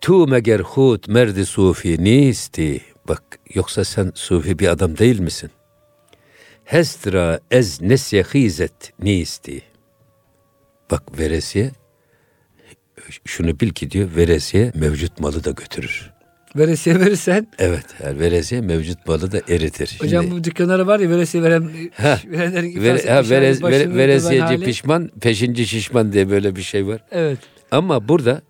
[0.00, 2.80] Tu meger hut merdi sufi nisti.
[3.08, 3.22] bak
[3.54, 5.50] yoksa sen sufi bir adam değil misin?
[6.68, 9.62] Hestra ez nesye hizet ne isti?
[10.90, 11.70] Bak veresiye
[13.24, 16.10] şunu bil ki diyor veresiye mevcut malı da götürür.
[16.56, 17.46] Veresiye verirsen.
[17.58, 19.96] Evet yani veresiye mevcut malı da eritir.
[20.00, 23.22] Hocam Şimdi, bu dükkanları var ya veresiye veren Ha, verenlerin Vere, ha,
[23.62, 24.64] başını veresiyeci hali.
[24.64, 27.04] pişman, peşinci şişman diye böyle bir şey var.
[27.10, 27.38] Evet.
[27.70, 28.42] Ama burada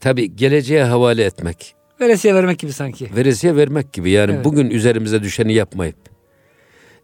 [0.00, 3.10] tabi geleceğe havale etmek, Veresiye vermek gibi sanki.
[3.16, 4.10] veresiye vermek gibi.
[4.10, 4.44] Yani Evet.
[4.44, 6.13] bugün üzerimize düşeni yapmayıp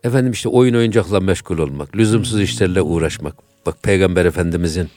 [0.05, 3.35] efendim işte oyun oyuncakla meşgul olmak, lüzumsuz işlerle uğraşmak.
[3.67, 4.91] Bak Peygamber Efendimizin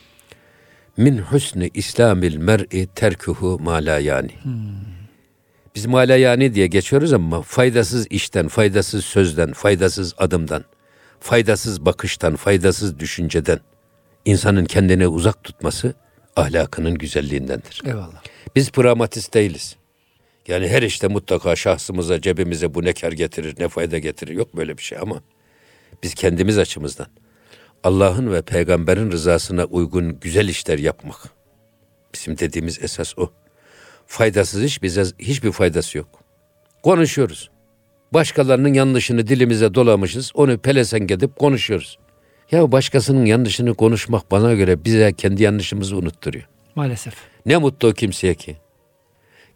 [0.98, 4.32] min husni İslamil mer'i terkuhu mala yani.
[5.76, 10.64] Biz mala yani diye geçiyoruz ama faydasız işten, faydasız sözden, faydasız adımdan,
[11.20, 13.60] faydasız bakıştan, faydasız düşünceden
[14.26, 15.94] insanın kendini uzak tutması
[16.36, 17.82] ahlakının güzelliğindendir.
[17.86, 18.24] Eyvallah.
[18.56, 19.76] Biz pragmatist değiliz.
[20.48, 24.34] Yani her işte mutlaka şahsımıza, cebimize bu ne kar getirir, ne fayda getirir.
[24.34, 25.22] Yok böyle bir şey ama
[26.04, 27.08] biz kendimiz açımızdan
[27.84, 31.30] Allah'ın ve peygamberin rızasına uygun güzel işler yapmak.
[32.14, 33.30] Bizim dediğimiz esas o.
[34.08, 36.08] Faydasız iş bize hiçbir faydası yok.
[36.84, 37.50] Konuşuyoruz.
[38.14, 40.32] Başkalarının yanlışını dilimize dolamışız.
[40.36, 42.00] Onu pelesenk edip konuşuyoruz.
[42.52, 46.48] Ya başkasının yanlışını konuşmak bana göre bize kendi yanlışımızı unutturuyor.
[46.76, 47.14] Maalesef.
[47.46, 48.58] Ne mutlu o kimseye ki.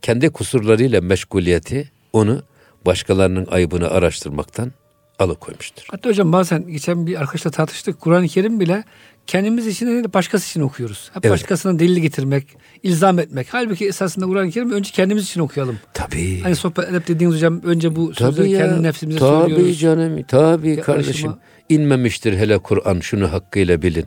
[0.02, 2.42] Kendi kusurlarıyla meşguliyeti onu
[2.86, 4.72] başkalarının ayıbını araştırmaktan
[5.20, 5.84] alıkoymuştur.
[5.92, 8.00] Hatta hocam bazen geçen bir arkadaşla tartıştık.
[8.00, 8.84] Kur'an-ı Kerim bile
[9.28, 11.10] kendimiz için değil de başkası için okuyoruz.
[11.14, 11.32] Hep Evet.
[11.34, 12.48] başkasına delil getirmek,
[12.84, 13.48] ilzam etmek.
[13.52, 15.80] Halbuki esasında Kur'an-ı Kerim önce kendimiz için okuyalım.
[15.94, 16.40] Tabii.
[16.42, 19.80] Hani sohbet edip dediğiniz hocam önce bu sözleri kendi nefsimize tabii söylüyoruz.
[19.80, 21.34] canım, tabii Yaklaşıma- kardeşim.
[21.70, 24.06] İnmemiştir hele Kur'an şunu hakkıyla bilin.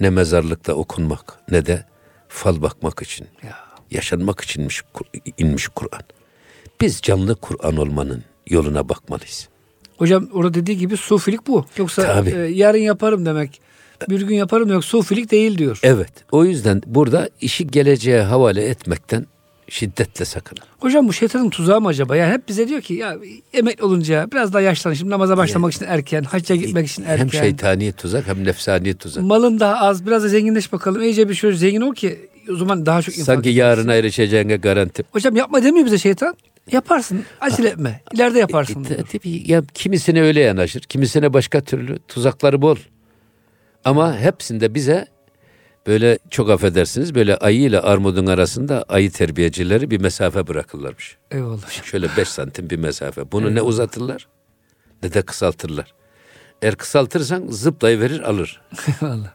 [0.00, 1.84] Ne mezarlıkta okunmak ne de
[2.28, 3.26] fal bakmak için.
[3.42, 3.63] Ya.
[3.90, 4.82] Yaşanmak içinmiş
[5.38, 6.02] inmiş Kur'an.
[6.80, 9.48] Biz canlı Kur'an olmanın yoluna bakmalıyız.
[9.98, 11.64] Hocam orada dediği gibi sufilik bu.
[11.76, 12.30] Yoksa Tabii.
[12.30, 13.60] e, yarın yaparım demek.
[14.08, 15.78] Bir gün yaparım demek sufilik değil diyor.
[15.82, 16.12] Evet.
[16.32, 19.26] O yüzden burada işi geleceğe havale etmekten
[19.68, 20.62] şiddetle sakının.
[20.80, 22.16] Hocam bu şeytanın tuzağı mı acaba?
[22.16, 23.16] Yani hep bize diyor ki ya
[23.52, 27.18] emekli olunca biraz daha yaşlanışım namaza başlamak için erken, hacca gitmek için erken.
[27.18, 29.24] Hem şeytani tuzak hem nefsani tuzak.
[29.24, 31.02] Malın daha az biraz da zenginleş bakalım.
[31.02, 32.18] İyice bir şöyle zengin ol ki
[32.52, 33.58] o zaman daha çok infak Sanki edersin.
[33.60, 35.04] yarına erişeceğine garanti.
[35.12, 36.36] Hocam yapma demiyor bize şeytan.
[36.72, 37.24] Yaparsın.
[37.40, 38.00] Acele etme.
[38.14, 38.84] İleride yaparsın.
[38.84, 39.00] E, diyor.
[39.12, 42.76] tabii ya kimisine öyle yanaşır, kimisine başka türlü tuzakları bol.
[43.84, 45.06] Ama hepsinde bize
[45.86, 51.16] böyle çok affedersiniz böyle ayı ile armudun arasında ayı terbiyecileri bir mesafe bırakırlarmış.
[51.30, 51.70] Eyvallah.
[51.84, 53.32] Şöyle 5 santim bir mesafe.
[53.32, 54.28] Bunu ne uzatırlar
[55.02, 55.94] ne de kısaltırlar.
[56.62, 58.60] Eğer kısaltırsan zıplayıverir alır.
[59.02, 59.32] Eyvallah.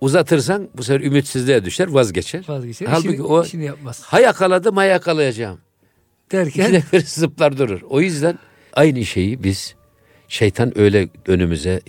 [0.00, 2.44] Uzatırsan bu sefer ümitsizliğe düşer vazgeçer.
[2.48, 2.86] Vazgeçer.
[2.86, 4.02] Halbuki işini, o işini yapmaz.
[4.02, 5.58] ha yakaladım ha yakalayacağım.
[6.32, 7.80] Derken bir zıplar durur.
[7.90, 8.38] O yüzden
[8.72, 9.74] aynı şeyi biz
[10.28, 11.80] şeytan öyle önümüze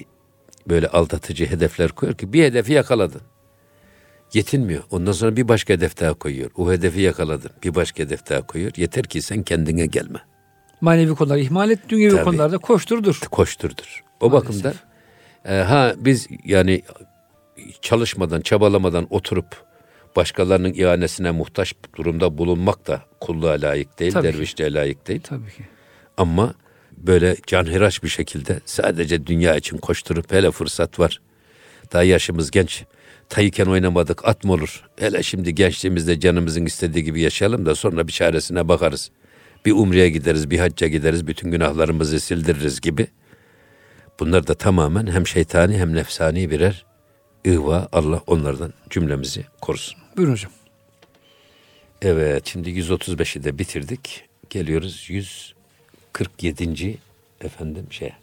[0.70, 3.22] böyle aldatıcı hedefler koyuyor ki bir hedefi yakaladın.
[4.34, 4.84] Yetinmiyor.
[4.92, 6.52] Ondan sonra bir başka hedef daha koyuyor.
[6.58, 7.52] O hedefi yakaladın.
[7.64, 8.72] Bir başka hedef daha koyuyor.
[8.78, 10.20] Yeter ki sen kendine gelme.
[10.82, 11.80] manevi konuları ihmal et.
[11.90, 12.24] Dünyevi Tabii.
[12.24, 13.20] konularda koşturdur.
[13.32, 14.04] Koşturdur.
[14.20, 14.50] O Maalesef.
[14.50, 14.74] bakımdan
[15.46, 16.82] e, ha biz yani
[17.82, 19.64] çalışmadan, çabalamadan oturup
[20.16, 24.34] başkalarının ihanesine muhtaç durumda bulunmak da kulluğa layık değil, Tabii ki.
[24.34, 25.22] dervişliğe layık değil.
[25.24, 25.64] Tabii ki.
[26.18, 26.54] Ama
[26.98, 31.22] böyle canhıraş bir şekilde sadece dünya için koşturup hele fırsat var.
[31.94, 32.84] Daha yaşımız genç.
[33.30, 34.84] Tayıken oynamadık at mı olur?
[35.00, 39.12] Hele şimdi gençliğimizde canımızın istediği gibi yaşayalım da sonra bir çaresine bakarız.
[39.66, 43.08] Bir umreye gideriz, bir hacca gideriz, bütün günahlarımızı sildiririz gibi.
[44.20, 46.86] Bunlar da tamamen hem şeytani hem nefsani birer
[47.46, 47.88] ihva.
[47.92, 50.00] Allah onlardan cümlemizi korusun.
[50.18, 50.52] Buyurun hocam.
[52.02, 54.24] Evet şimdi 135'i de bitirdik.
[54.50, 56.98] Geliyoruz 147.
[57.42, 58.14] efendim şeye.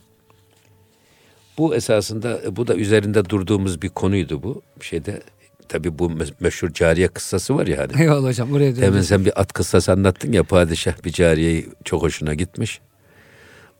[1.58, 4.62] Bu esasında bu da üzerinde durduğumuz bir konuydu bu.
[4.80, 5.22] Şeyde
[5.68, 7.92] tabi bu me- meşhur cariye kıssası var ya hani.
[8.02, 8.50] Eyvallah hocam.
[8.50, 9.06] Buraya Hemen döneceğiz.
[9.08, 12.80] sen bir at kıssası anlattın ya padişah bir cariyeyi çok hoşuna gitmiş.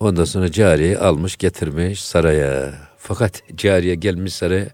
[0.00, 2.74] Ondan sonra cariyeyi almış getirmiş saraya.
[2.98, 4.66] Fakat cariye gelmiş saraya.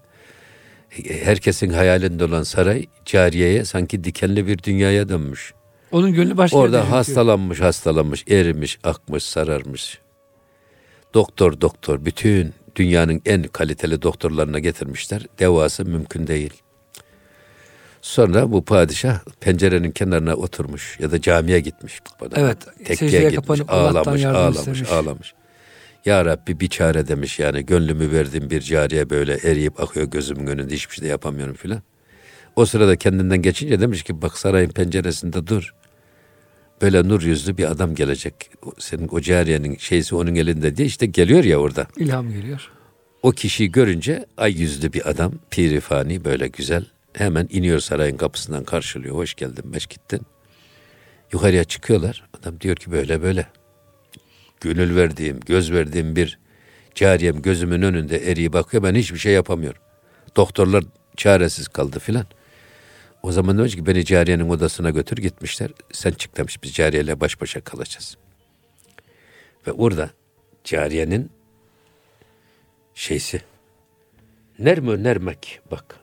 [1.03, 5.53] Herkesin hayalinde olan saray cariyeye sanki dikenli bir dünyaya dönmüş.
[5.91, 6.97] Onun gönlü başka yerde Orada yürütüyor.
[6.97, 9.99] hastalanmış, hastalanmış, erimiş, akmış, sararmış.
[11.13, 15.21] Doktor, doktor, bütün dünyanın en kaliteli doktorlarına getirmişler.
[15.39, 16.53] Devası mümkün değil.
[18.01, 21.99] Sonra bu padişah pencerenin kenarına oturmuş ya da camiye gitmiş.
[22.35, 24.91] Evet, Tekkiye gitmiş, ağlamış, ağlamış, istemiş.
[24.91, 25.33] ağlamış.
[26.05, 30.73] Ya Rabbi bir çare demiş yani gönlümü verdim bir cariye böyle eriyip akıyor gözümün önünde
[30.73, 31.81] hiçbir şey de yapamıyorum filan.
[32.55, 35.73] O sırada kendinden geçince demiş ki bak sarayın penceresinde dur.
[36.81, 38.33] böyle nur yüzlü bir adam gelecek.
[38.79, 41.87] Senin o cariyenin şeysi onun elinde diye işte geliyor ya orada.
[41.97, 42.71] İlham geliyor.
[43.23, 46.85] O kişiyi görünce ay yüzlü bir adam, pirifani böyle güzel.
[47.13, 49.15] Hemen iniyor sarayın kapısından karşılıyor.
[49.15, 50.21] Hoş geldin, beş gittin.
[51.31, 52.23] Yukarıya çıkıyorlar.
[52.39, 53.47] Adam diyor ki böyle böyle.
[54.65, 56.39] Gönül verdiğim, göz verdiğim bir
[56.95, 58.83] cariyem gözümün önünde eriyi bakıyor.
[58.83, 59.81] Ben hiçbir şey yapamıyorum.
[60.35, 60.83] Doktorlar
[61.17, 62.25] çaresiz kaldı filan.
[63.23, 65.71] O zaman demiş ki beni cariyenin odasına götür gitmişler.
[65.91, 68.17] Sen çık demiş biz cariyeyle baş başa kalacağız.
[69.67, 70.09] Ve orada
[70.63, 71.31] cariyenin
[72.95, 73.41] şeysi
[74.59, 75.99] nermü nermek bak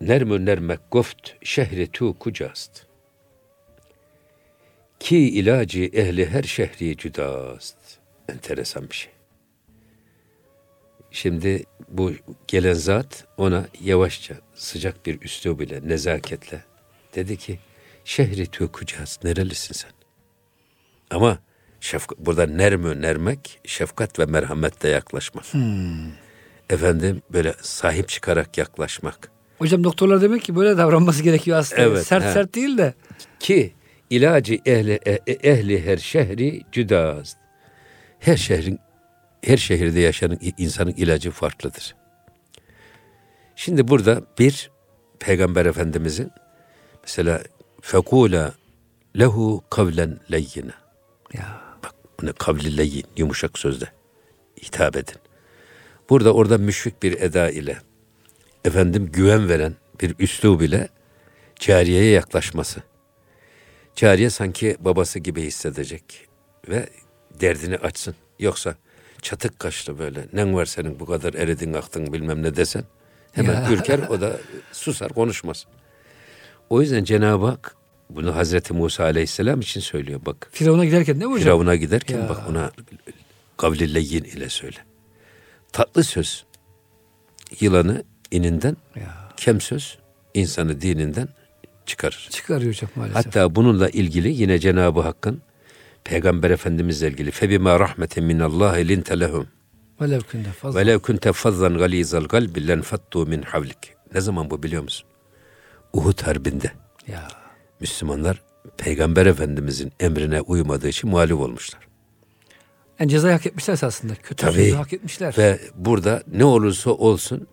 [0.00, 2.86] nermü nermek goft şehri tu kucast
[5.00, 7.76] ki ilacı ehli her şehri cüdast
[8.28, 9.12] enteresan bir şey.
[11.10, 12.12] Şimdi bu
[12.48, 16.64] gelen zat ona yavaşça sıcak bir üslub ile nezaketle
[17.14, 17.58] dedi ki
[18.04, 19.90] şehri tökücaz nerelisin sen?
[21.10, 21.38] Ama
[21.80, 25.44] şefk burada nermü nermek şefkat ve merhametle yaklaşmak.
[25.44, 26.12] Hmm.
[26.70, 29.30] Efendim böyle sahip çıkarak yaklaşmak.
[29.58, 31.82] Hocam doktorlar demek ki böyle davranması gerekiyor aslında.
[31.82, 32.32] Evet, sert he.
[32.32, 32.94] sert değil de.
[33.40, 33.72] Ki
[34.10, 37.36] ilacı ehli, e, e, ehli her şehri cüdaz.
[38.26, 38.80] Her şehrin
[39.42, 41.96] her şehirde yaşayan insanın ilacı farklıdır.
[43.56, 44.70] Şimdi burada bir
[45.18, 46.30] Peygamber Efendimizin
[47.02, 47.42] mesela
[47.80, 48.54] fekula
[49.18, 50.72] lehu kavlen leyyine.
[51.34, 51.60] Ya.
[51.84, 53.86] Bak ne kavli leyyin yumuşak sözle
[54.62, 55.16] hitap edin.
[56.10, 57.78] Burada orada müşfik bir eda ile
[58.64, 60.88] efendim güven veren bir üslub ile
[61.60, 62.82] cariyeye yaklaşması.
[63.96, 66.28] Cariye sanki babası gibi hissedecek
[66.68, 66.88] ve
[67.40, 68.14] derdini açsın.
[68.38, 68.74] Yoksa
[69.22, 70.26] çatık kaşlı böyle.
[70.32, 72.84] Nen var senin bu kadar eridin aktın bilmem ne desen.
[73.32, 73.70] Hemen ya.
[73.70, 74.36] ürker o da
[74.72, 75.66] susar konuşmaz.
[76.70, 77.76] O yüzden Cenab-ı Hak
[78.10, 80.48] bunu Hazreti Musa Aleyhisselam için söylüyor bak.
[80.52, 81.44] Firavun'a giderken değil mi hocam?
[81.44, 82.28] Firavun'a giderken ya.
[82.28, 82.72] bak ona
[83.56, 84.76] kavli leyyin ile söyle.
[85.72, 86.44] Tatlı söz
[87.60, 89.28] yılanı ininden, ya.
[89.36, 89.98] kem söz
[90.34, 91.28] insanı dininden
[91.86, 92.28] çıkarır.
[92.30, 93.26] Çıkarıyor hocam maalesef.
[93.26, 95.42] Hatta bununla ilgili yine Cenab-ı Hakk'ın
[96.06, 99.46] Peygamber Efendimizle ilgili febima rahmeten minallahi linte lehum
[100.00, 103.94] velev kunte fazlan velev kunte fazzan galizal kalbi len fattu min havlik.
[104.14, 105.08] Ne zaman bu biliyor musun?
[105.92, 106.70] Uhud Harbi'nde.
[107.06, 107.28] Ya.
[107.80, 108.42] Müslümanlar
[108.76, 111.88] Peygamber Efendimizin emrine uymadığı için muhalif olmuşlar.
[112.98, 114.14] Yani cezayı hak etmişler esasında.
[114.14, 114.72] Kötü Tabii.
[114.72, 115.34] hak etmişler.
[115.38, 117.48] Ve burada ne olursa olsun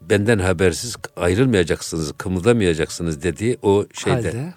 [0.00, 4.16] benden habersiz ayrılmayacaksınız, kımıldamayacaksınız dediği o şeyde.
[4.16, 4.54] Halde.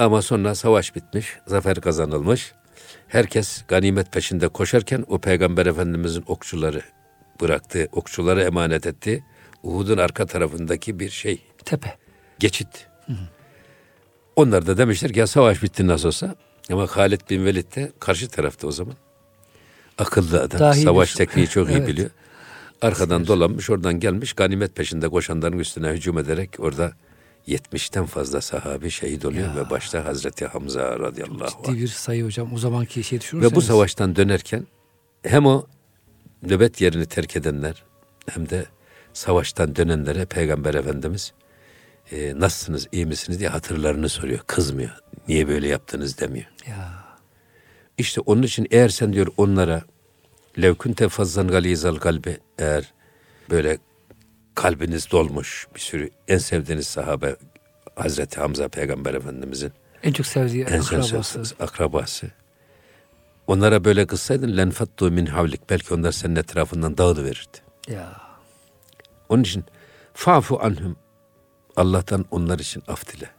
[0.00, 2.52] Ama sonra savaş bitmiş, zafer kazanılmış.
[3.08, 6.82] Herkes ganimet peşinde koşarken o Peygamber Efendimizin okçuları
[7.40, 9.24] bıraktı, okçuları emanet etti.
[9.62, 11.42] Uhud'un arka tarafındaki bir şey.
[11.64, 11.96] Tepe.
[12.38, 12.86] Geçit.
[13.06, 13.16] Hı hı.
[14.36, 16.34] Onlar da demişler ki ya savaş bitti nasıl olsa.
[16.72, 18.94] Ama Halid bin Velid de karşı tarafta o zaman.
[19.98, 20.60] Akıllı adam.
[20.60, 21.88] Dahi savaş tekniği çok iyi evet.
[21.88, 22.10] biliyor.
[22.82, 26.92] Arkadan dolanmış oradan gelmiş ganimet peşinde koşanların üstüne hücum ederek orada
[27.48, 29.56] 70'ten fazla sahabi şehit oluyor ya.
[29.56, 31.66] ve başta Hazreti Hamza radıyallahu anh.
[31.66, 32.54] Ciddi bir sayı hocam.
[32.54, 33.52] O zamanki şey düşünürseniz.
[33.52, 34.66] Ve bu savaştan dönerken
[35.22, 35.66] hem o
[36.42, 37.84] nöbet yerini terk edenler
[38.28, 38.66] hem de
[39.12, 41.32] savaştan dönenlere Peygamber Efendimiz
[42.12, 44.40] e, nasılsınız, iyi misiniz diye hatırlarını soruyor.
[44.46, 44.90] Kızmıyor.
[45.28, 46.46] Niye böyle yaptınız demiyor.
[46.68, 47.04] Ya.
[47.98, 49.82] İşte onun için eğer sen diyor onlara
[50.62, 52.92] levkünte fazzan galizal kalbi eğer
[53.50, 53.78] böyle
[54.60, 57.36] kalbiniz dolmuş bir sürü en sevdiğiniz sahabe
[57.96, 61.42] Hazreti Hamza Peygamber Efendimizin en çok sevdiği en akrabası.
[61.60, 62.30] akrabası.
[63.46, 67.58] Onlara böyle kızsaydın lenfattu min havlik belki onlar senin etrafından dağılı verirdi.
[67.88, 68.20] Ya.
[69.28, 69.64] Onun için
[70.14, 70.96] fafu anhum
[71.76, 73.30] Allah'tan onlar için af dile.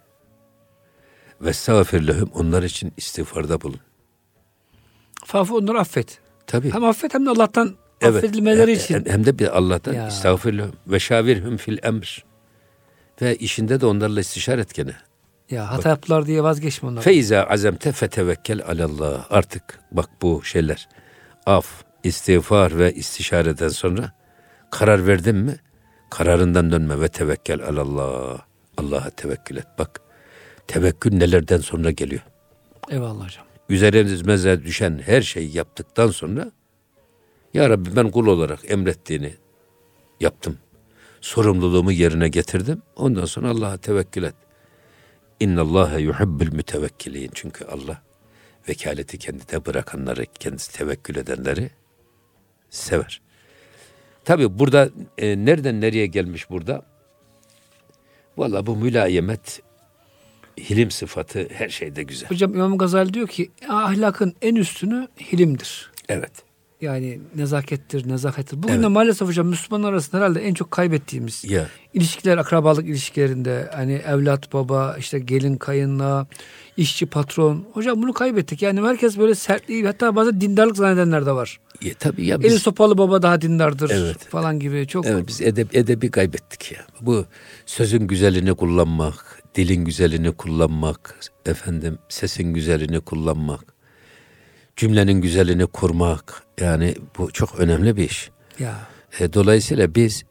[1.42, 3.80] Ve stağfir lehum onlar için istiğfarda bulun.
[5.26, 6.20] Fafu onları affet.
[6.48, 6.74] Tabii.
[6.74, 8.16] Hem affet hem de Allah'tan evet.
[8.16, 9.06] affedilmeleri için.
[9.08, 10.08] Hem de bir Allah'tan ya.
[10.08, 12.26] estağfirullah ve şavirhum fil emr.
[13.22, 14.96] Ve işinde de onlarla istişare et gene.
[15.50, 17.04] Ya hata bak, yaptılar diye vazgeçme onlardan.
[17.04, 19.26] Feiza azemte fetevekkel alallah.
[19.30, 20.88] Artık bak bu şeyler.
[21.46, 24.12] Af, istiğfar ve istişareden sonra
[24.72, 25.56] karar verdin mi?
[26.10, 28.40] Kararından dönme ve tevekkel alallah.
[28.78, 29.68] Allah'a tevekkül et.
[29.80, 30.02] Bak
[30.68, 32.22] tevekkül nelerden sonra geliyor.
[32.90, 33.46] Eyvallah hocam.
[33.70, 36.52] Üzerinize düşen her şeyi yaptıktan sonra
[37.54, 39.34] ya Rabbi ben kul olarak emrettiğini
[40.20, 40.58] yaptım.
[41.22, 42.82] Sorumluluğumu yerine getirdim.
[42.96, 44.36] Ondan sonra Allah'a tevekkül et.
[45.40, 47.32] İnna Allaha yuhibbul mütevekkilin.
[47.34, 48.02] Çünkü Allah
[48.70, 51.70] vekaleti kendine bırakanları, kendisi tevekkül edenleri
[52.70, 53.22] sever.
[54.26, 56.86] Tabi burada e, nereden nereye gelmiş burada?
[58.38, 59.62] Valla bu mülayemet
[60.60, 62.30] Hilim sıfatı her şeyde güzel.
[62.30, 65.92] Hocam İmam Gazali diyor ki ahlakın en üstünü hilimdir.
[66.10, 66.32] Evet.
[66.82, 68.64] Yani nezakettir, nezakettir.
[68.64, 68.84] Bugün Evet.
[68.84, 74.54] de maalesef hocam Müslümanlar arasında herhalde en çok kaybettiğimiz Ya ilişkiler, akrabalık ilişkilerinde hani evlat
[74.54, 76.28] baba, işte gelin kayınla,
[76.78, 77.66] işçi patron.
[77.74, 78.62] Hocam bunu kaybettik.
[78.62, 81.60] Yani herkes böyle sertliği hatta bazen dindarlık zannedenler de var.
[81.82, 84.18] ya tabii ya Eli biz sopalı baba daha dindardır Evet.
[84.30, 86.80] falan gibi çok Evet biz edep, edebi kaybettik ya.
[87.02, 87.26] Bu
[87.66, 93.74] sözün güzelini kullanmak, dilin güzelini kullanmak, efendim sesin güzelini kullanmak,
[94.82, 96.44] cümlenin güzelini kurmak.
[96.60, 98.30] Yani bu çok önemli bir iş.
[98.60, 98.88] ya
[99.20, 100.24] E, dolayısıyla biz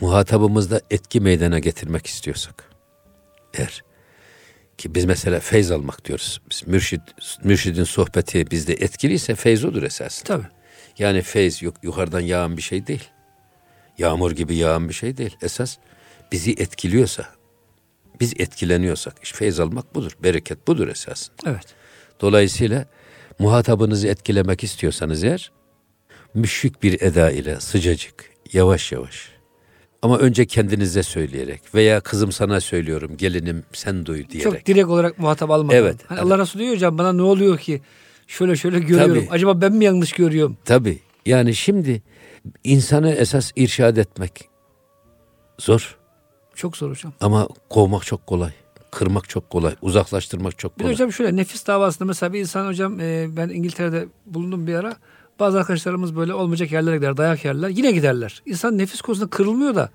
[0.00, 2.64] muhatabımızda etki meydana getirmek istiyorsak
[3.54, 3.84] eğer
[4.78, 6.40] ki biz mesela feyz almak diyoruz.
[6.50, 7.00] Biz mürşid,
[7.44, 10.24] mürşidin sohbeti bizde etkiliyse feyz odur esasında.
[10.24, 10.46] tabii.
[10.98, 13.08] Yani feyz yok yukarıdan yağan bir şey değil.
[13.98, 15.36] Yağmur gibi yağan bir şey değil.
[15.42, 15.76] Esas
[16.32, 17.28] bizi etkiliyorsa,
[18.20, 20.12] biz etkileniyorsak, işte feyz almak budur.
[20.22, 21.28] Bereket budur esas.
[21.46, 21.66] Evet.
[22.20, 22.86] Dolayısıyla
[23.38, 25.52] muhatabınızı etkilemek istiyorsanız eğer,
[26.34, 29.28] müşfik bir eda ile sıcacık, yavaş yavaş.
[30.02, 34.52] Ama önce kendinize söyleyerek veya kızım sana söylüyorum, gelinim sen duy diyerek.
[34.52, 35.76] Çok direkt olarak muhatap almadan.
[35.78, 36.26] Evet, Hani evet.
[36.32, 37.80] Allah Resulü diyor hocam bana ne oluyor ki?
[38.26, 39.14] Şöyle şöyle görüyorum.
[39.14, 39.28] Tabii.
[39.30, 40.56] Acaba ben mi yanlış görüyorum?
[40.64, 40.98] Tabii.
[41.26, 42.02] Yani şimdi
[42.64, 44.48] insanı esas irşad etmek
[45.58, 45.98] zor.
[46.54, 47.12] Çok zor hocam.
[47.20, 48.52] Ama kovmak çok kolay.
[48.90, 49.74] Kırmak çok kolay.
[49.82, 50.94] Uzaklaştırmak çok Bir kolay.
[50.94, 54.96] hocam şöyle nefis davasında mesela bir insan hocam e, ben İngiltere'de bulundum bir ara.
[55.40, 57.68] Bazı arkadaşlarımız böyle olmayacak yerlere gider, dayak yerler.
[57.68, 58.42] Yine giderler.
[58.46, 59.90] İnsan nefis konusunda kırılmıyor da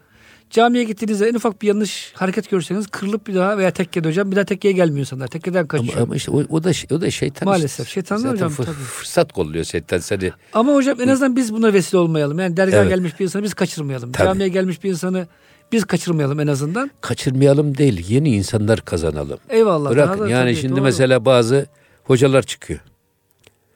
[0.49, 4.36] camiye gittiğinizde en ufak bir yanlış hareket görseniz kırılıp bir daha veya tekkede hocam bir
[4.36, 5.27] daha tekkeye gelmiyor insanlar.
[5.27, 5.93] Tekkeden ama, kaçıyor.
[5.93, 7.45] Ama, ama işte o, o da o da şeytan.
[7.49, 7.88] Maalesef.
[7.88, 7.93] işte.
[7.93, 8.75] Şeytan hocam, fı- tabii.
[8.75, 10.32] Fırsat kolluyor şeytan seni.
[10.53, 12.39] hocam en azından biz buna vesile olmayalım.
[12.39, 12.89] Yani dergaha Evet.
[12.89, 14.12] gelmiş bir insanı biz kaçırmayalım.
[14.12, 14.27] Tabii.
[14.27, 15.27] Camiye gelmiş bir insanı
[15.73, 16.91] biz kaçırmayalım en azından.
[17.01, 18.09] Kaçırmayalım değil.
[18.09, 19.39] Yeni insanlar kazanalım.
[19.49, 19.89] Eyvallah.
[19.89, 20.81] Bırakın yani tabii, şimdi doğru.
[20.83, 21.65] mesela bazı
[22.03, 22.79] hocalar çıkıyor.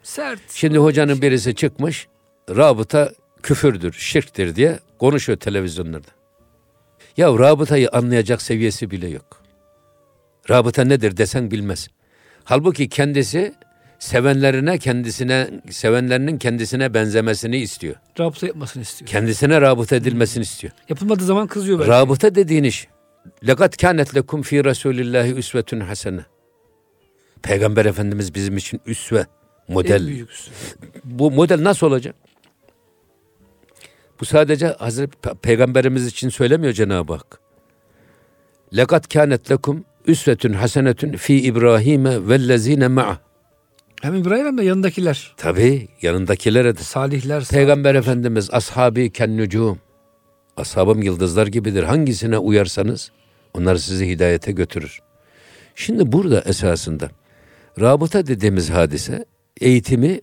[0.03, 0.39] sert.
[0.49, 2.07] Şimdi hocanın birisi çıkmış.
[2.49, 3.11] Rabıta
[3.43, 6.07] küfürdür, şirktir diye konuşuyor televizyonlarda.
[7.17, 9.41] Ya rabıtayı anlayacak seviyesi bile yok.
[10.49, 11.87] Rabıta nedir desen bilmez.
[12.43, 13.53] Halbuki kendisi
[13.99, 17.95] sevenlerine kendisine sevenlerinin kendisine benzemesini istiyor.
[18.19, 19.09] Rabıta yapmasını istiyor.
[19.09, 20.73] Kendisine rabıta edilmesini istiyor.
[20.89, 21.91] Yapılmadığı zaman kızıyor belki.
[21.91, 22.87] Rabıta dediğin iş.
[23.47, 26.21] Lekat kânet lekum fî Resûlillâhi üsvetun hasene.
[27.43, 29.19] Peygamber Efendimiz bizim için üsve,
[29.67, 30.07] En model.
[30.07, 30.29] büyük.
[31.03, 32.15] Bu model nasıl olacak?
[34.19, 37.39] Bu sadece Hazreti Pe- Peygamberimiz için söylemiyor Cenab-ı Hak.
[38.77, 43.26] Lekat kânet lekum üsvetun hasenetun fi İbrahim'e vellezîne ma'a.
[44.01, 45.33] Hem İbrahim hem de yanındakiler.
[45.37, 46.81] Tabii yanındakilere de.
[46.81, 47.41] Salihler.
[47.41, 49.79] sal- Peygamber Efendimiz ashabi kennucum.
[50.57, 51.83] Ashabım yıldızlar gibidir.
[51.83, 53.11] Hangisine uyarsanız
[53.53, 54.99] onlar sizi hidayete götürür.
[55.75, 57.09] Şimdi burada esasında
[57.79, 59.25] rabıta dediğimiz hadise
[59.61, 60.19] eğitimi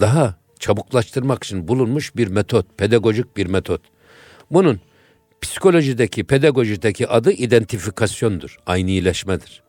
[0.00, 3.82] daha çabuklaştırmak için bulunmuş bir metot, pedagojik bir metot.
[4.50, 4.80] Bunun
[5.40, 9.62] psikolojideki, pedagojideki adı identifikasyondur, aynileşmedir.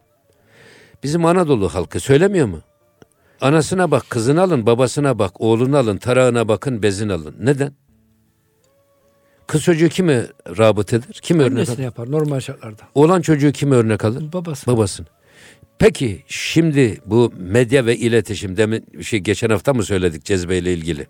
[1.04, 2.62] Bizim Anadolu halkı söylemiyor mu?
[3.42, 7.36] Anasına bak, kızını alın, babasına bak, oğlunu alın, tarağına bakın, bezin alın.
[7.40, 7.74] Neden?
[9.48, 10.28] Kız çocuğu kime
[10.58, 11.14] rabıtedir?
[11.22, 11.84] Kim örnek Annesine alır?
[11.84, 12.82] yapar normal şartlarda.
[12.96, 14.34] Oğlan çocuğu kim örnek alır?
[14.34, 14.68] Babası.
[14.68, 15.08] Babasını.
[15.80, 21.08] Peki şimdi bu medya ve iletişim demin şey geçen hafta mı söyledik cezbeyle ilgili?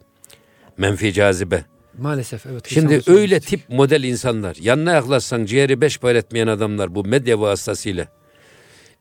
[0.77, 1.65] Menfi cazibe.
[1.97, 2.67] Maalesef evet.
[2.69, 3.47] Şimdi öyle olsun.
[3.47, 8.07] tip model insanlar, yanına yaklaşsan ciğeri beş etmeyen adamlar bu medya vasıtasıyla,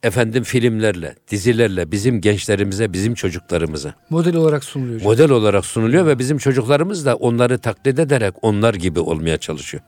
[0.03, 4.95] efendim filmlerle, dizilerle bizim gençlerimize, bizim çocuklarımıza Model olarak sunuluyor.
[4.97, 5.13] hocam.
[5.13, 9.83] model olarak sunuluyor ve bizim çocuklarımız da onları taklit ederek onlar gibi olmaya çalışıyor.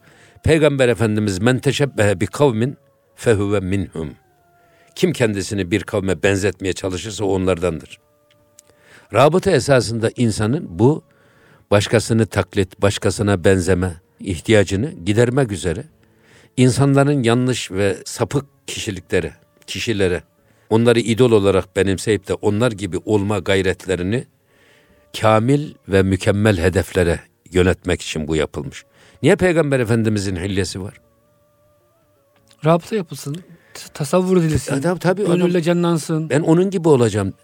[0.45, 2.77] Peygamber Efendimiz men teşebbehe bi kavmin
[3.17, 4.11] fehuve minhum.
[4.95, 7.99] Kim kendisini bir kavme benzetmeye çalışırsa onlardandır.
[9.15, 11.05] Rabıta esasında insanın bu
[11.71, 15.85] başkasını taklit, başkasına benzeme ihtiyacını gidermek üzere
[16.57, 19.33] insanların yanlış ve sapık kişiliklere,
[19.67, 20.23] kişilere
[20.71, 24.25] onları idol olarak benimseyip de onlar gibi olma gayretlerini
[25.21, 27.21] kamil ve mükemmel hedeflere
[27.53, 28.85] yönetmek için bu yapılmış.
[29.23, 31.01] Niye Peygamber Efendimizin hilyesi var?
[32.65, 33.37] Rabıta yapılsın.
[33.95, 34.75] Tasavvur edilsin.
[34.75, 36.31] Adam, tabii adam- Gönülle canlansın.
[36.31, 37.35] Ben onun gibi olacağım.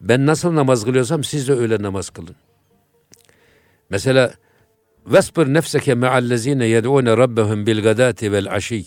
[0.00, 2.36] Ben nasıl namaz kılıyorsam siz de öyle namaz kılın.
[3.90, 4.32] Mesela
[5.06, 8.84] Vesbir nefseke me'allezine yed'une rabbehum bil gadati vel aşiy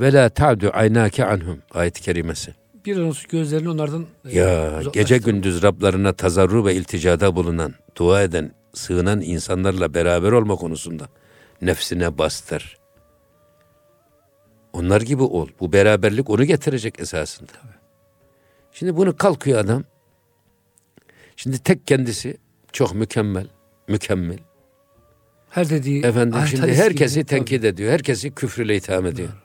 [0.00, 2.54] ve la ta'du aynake anhum ayet-i kerimesi.
[2.86, 8.22] Bir an olsun gözlerini onlardan e, Ya gece gündüz Rablarına tazarru ve ilticada bulunan, dua
[8.22, 11.08] eden, sığınan insanlarla beraber olma konusunda
[11.62, 12.78] nefsine bastır.
[14.72, 15.48] Onlar gibi ol.
[15.60, 17.52] Bu beraberlik onu getirecek esasında.
[18.72, 19.84] Şimdi bunu kalkıyor adam.
[21.36, 22.36] Şimdi tek kendisi
[22.72, 23.46] çok mükemmel,
[23.88, 24.38] mükemmel.
[25.50, 27.26] Her dediği Efendim şimdi herkesi gibi.
[27.26, 27.92] tenkit ediyor.
[27.92, 29.28] Herkesi küfrüyle itham ediyor.
[29.28, 29.38] Tabii,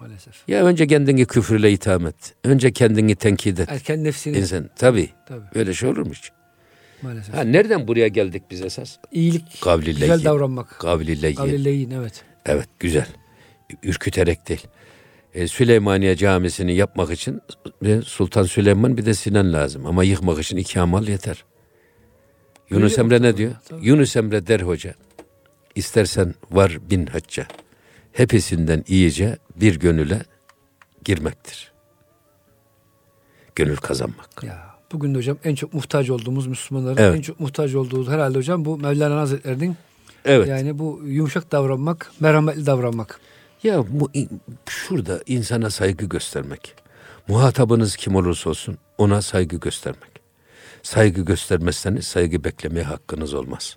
[0.00, 0.48] Maalesef.
[0.48, 2.34] Ya önce kendini küfrüyle itham et.
[2.44, 3.68] Önce kendini tenkit et.
[3.72, 4.38] Erken nefsini.
[4.38, 5.10] İnsan tabii.
[5.28, 5.44] Tabii.
[5.54, 6.30] Öyle şey olur mu hiç?
[7.02, 7.34] Maalesef.
[7.34, 8.96] Ha nereden buraya geldik biz esas?
[9.12, 9.60] İyilik.
[9.60, 10.68] Kavliyle Güzel davranmak.
[10.78, 12.24] Kavliyle yiyin evet.
[12.46, 13.06] Evet güzel.
[13.82, 14.66] Ürküterek değil.
[15.34, 17.40] E, Süleymaniye Camisi'ni yapmak için
[18.04, 19.86] Sultan Süleyman bir de Sinan lazım.
[19.86, 21.44] Ama yıkmak için iki amal yeter.
[22.70, 23.52] Yunus Öyle Emre ne diyor?
[23.68, 23.86] Tabii.
[23.86, 24.94] Yunus Emre der hoca.
[25.74, 27.46] İstersen var bin hacca.
[28.16, 30.22] Hepsinden iyice bir gönüle
[31.04, 31.72] girmektir.
[33.54, 34.42] Gönül kazanmak.
[34.42, 37.16] Ya bugün de hocam en çok muhtaç olduğumuz Müslümanların Evet.
[37.16, 39.76] en çok muhtaç olduğu herhalde hocam bu Mevlana Hazretleri'nin
[40.24, 40.48] Evet.
[40.48, 43.20] yani bu yumuşak davranmak, merhametli davranmak.
[43.62, 44.10] Ya bu
[44.68, 46.74] şurada insana saygı göstermek.
[47.28, 50.10] Muhatabınız kim olursa olsun ona saygı göstermek.
[50.82, 53.76] Saygı göstermezseniz saygı beklemeye hakkınız olmaz.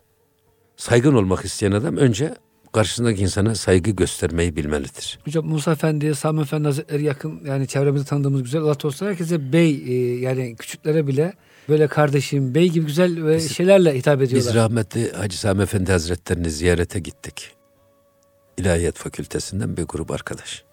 [0.77, 2.35] Saygın olmak isteyen adam önce
[2.71, 5.19] karşısındaki insana saygı göstermeyi bilmelidir.
[5.25, 9.83] Hocam Musa Efendi'ye, Sami Efendi Hazretleri yakın yani çevremizde tanıdığımız güzel Allah olsun herkese bey
[9.87, 11.33] e, yani küçüklere bile
[11.69, 14.53] böyle kardeşim, bey gibi güzel ve şeylerle hitap ediyorlar.
[14.53, 17.51] Biz rahmetli Hacı Sami Efendi Hazretlerini ziyarete gittik.
[18.57, 20.63] İlahiyat Fakültesinden bir grup arkadaş.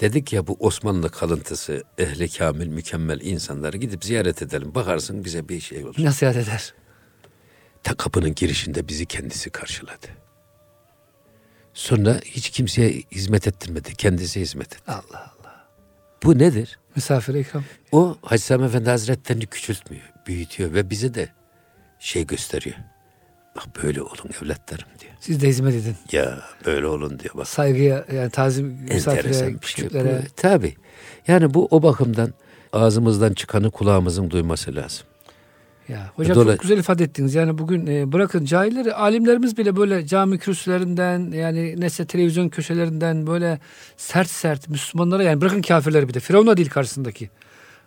[0.00, 4.74] Dedik ya bu Osmanlı kalıntısı ehli kamil mükemmel insanları gidip ziyaret edelim.
[4.74, 5.94] Bakarsın bize bir şey olur.
[5.98, 6.74] Nasihat eder.
[7.82, 10.06] Ta kapının girişinde bizi kendisi karşıladı.
[11.74, 13.94] Sonra hiç kimseye hizmet ettirmedi.
[13.94, 14.82] Kendisi hizmet etti.
[14.86, 15.66] Allah Allah.
[16.22, 16.78] Bu nedir?
[16.96, 17.64] Misafire ikram.
[17.92, 21.28] O Hacı Sami Efendi Hazretlerini küçültmüyor, büyütüyor ve bize de
[21.98, 22.76] şey gösteriyor.
[23.56, 25.12] Bak böyle olun evlatlarım diyor.
[25.20, 25.96] Siz de hizmet edin.
[26.12, 27.48] Ya böyle olun diyor bak.
[27.48, 29.56] Saygıya yani tazim misafire, şey.
[29.56, 30.22] küçüklere.
[30.22, 30.74] Bu, tabii.
[31.28, 32.34] Yani bu o bakımdan
[32.72, 35.06] ağzımızdan çıkanı kulağımızın duyması lazım.
[35.90, 37.34] Ya hocam Dolayı- çok güzel ifade ettiniz.
[37.34, 43.58] Yani bugün e, bırakın cahilleri, alimlerimiz bile böyle cami kürsülerinden yani neyse televizyon köşelerinden böyle
[43.96, 47.30] sert sert Müslümanlara yani bırakın kafirleri bir de Firavun'a değil karşısındaki.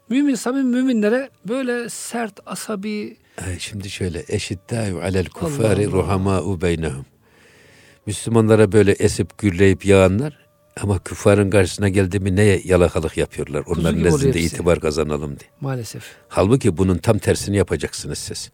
[0.10, 5.86] Mümin, samimi müminlere böyle sert, asabi Ay, Şimdi şöyle eşiddâhu alel Allah.
[5.92, 7.06] ruhamâ'u beynehum.
[8.06, 10.43] Müslümanlara böyle esip gürleyip yağanlar
[10.82, 13.64] ama küffarın karşısına geldi mi neye yalakalık yapıyorlar.
[13.68, 15.50] Onların nezdinde itibar kazanalım diye.
[15.62, 16.04] maalesef.
[16.30, 18.52] Halbuki bunun tam tersini yapacaksınız siz.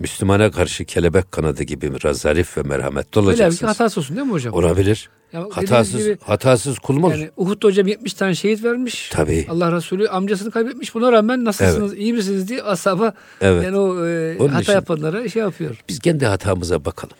[0.00, 3.70] Müslümana karşı kelebek kanadı gibi zarif ve merhametli Öyle bir olacaksınız.
[3.70, 4.54] hatası olsun değil mi hocam?
[4.54, 5.08] Olabilir.
[5.32, 7.14] Ya Hatasız, gibi- hatasız kul mu olur?
[7.14, 9.10] Yani Uhud'da hocam 70 tane şehit vermiş.
[9.12, 9.46] Tabii.
[9.50, 10.94] Allah Resulü amcasını kaybetmiş.
[10.94, 13.64] Buna rağmen nasılsınız, iyi misiniz diye asaba Evet.
[13.64, 15.76] yani o e, Onun hata yapanlara şey yapıyor.
[15.88, 17.16] Biz kendi hatamıza bakalım.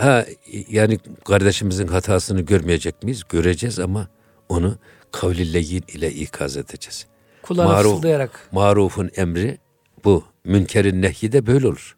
[0.00, 0.26] Ha
[0.68, 3.22] yani kardeşimizin hatasını görmeyecek miyiz?
[3.28, 4.08] Göreceğiz ama
[4.48, 4.76] onu
[5.12, 7.06] kavlilleyin ile ikaz edeceğiz.
[7.42, 8.48] Kulağına Maruf- fısıldayarak.
[8.52, 9.58] Marufun emri
[10.04, 10.24] bu.
[10.44, 11.96] Münkerin nehyi de böyle olur.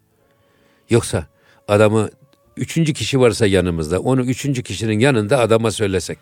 [0.89, 1.27] Yoksa
[1.67, 2.09] adamı
[2.57, 6.17] üçüncü kişi varsa yanımızda onu üçüncü kişinin yanında adama söylesek.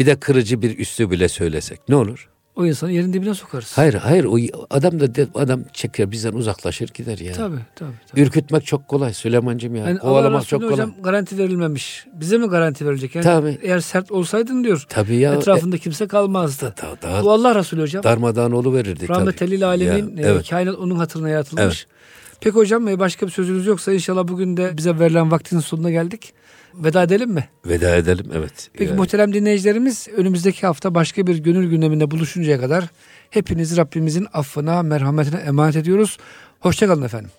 [0.00, 2.28] Bir de kırıcı bir üslü bile söylesek ne olur?
[2.56, 3.72] O insanı yerin dibine sokarız.
[3.78, 4.36] Hayır hayır o
[4.70, 7.32] adam da de- adam çeker bizden uzaklaşır gider ya.
[7.32, 7.90] Tabii tabii.
[8.06, 8.20] tabii.
[8.20, 9.84] Ürkütmek çok kolay Süleyman'cığım ya.
[9.88, 10.72] Yani Kovalamak çok kolay.
[10.72, 12.06] hocam garanti verilmemiş.
[12.12, 13.14] Bize mi garanti verilecek?
[13.14, 13.58] Yani Tabii.
[13.62, 14.84] Eğer sert olsaydın diyor.
[14.88, 15.34] Tabii ya.
[15.34, 16.74] etrafında kimse kalmazdı.
[16.82, 18.02] Da- daha Bu Allah Resulü hocam.
[18.04, 19.50] darmadağın oluverirdik Rahmet tabii.
[19.50, 20.16] lil alemin.
[20.16, 20.50] Ya, e, evet.
[20.50, 21.86] Kainat onun hatırına yaratılmış.
[22.40, 26.32] Peki hocam e, başka bir sözünüz yoksa inşallah bugün de bize verilen vaktin sonuna geldik.
[26.78, 27.48] Veda edelim mi?
[27.66, 28.70] Veda edelim evet.
[28.72, 32.84] Peki Yani muhterem dinleyicilerimiz önümüzdeki hafta başka bir gönül gündeminde buluşuncaya kadar
[33.30, 36.18] hepinizi Rabbimizin affına, merhametine emanet ediyoruz.
[36.60, 37.30] Hoşçakalın efendim.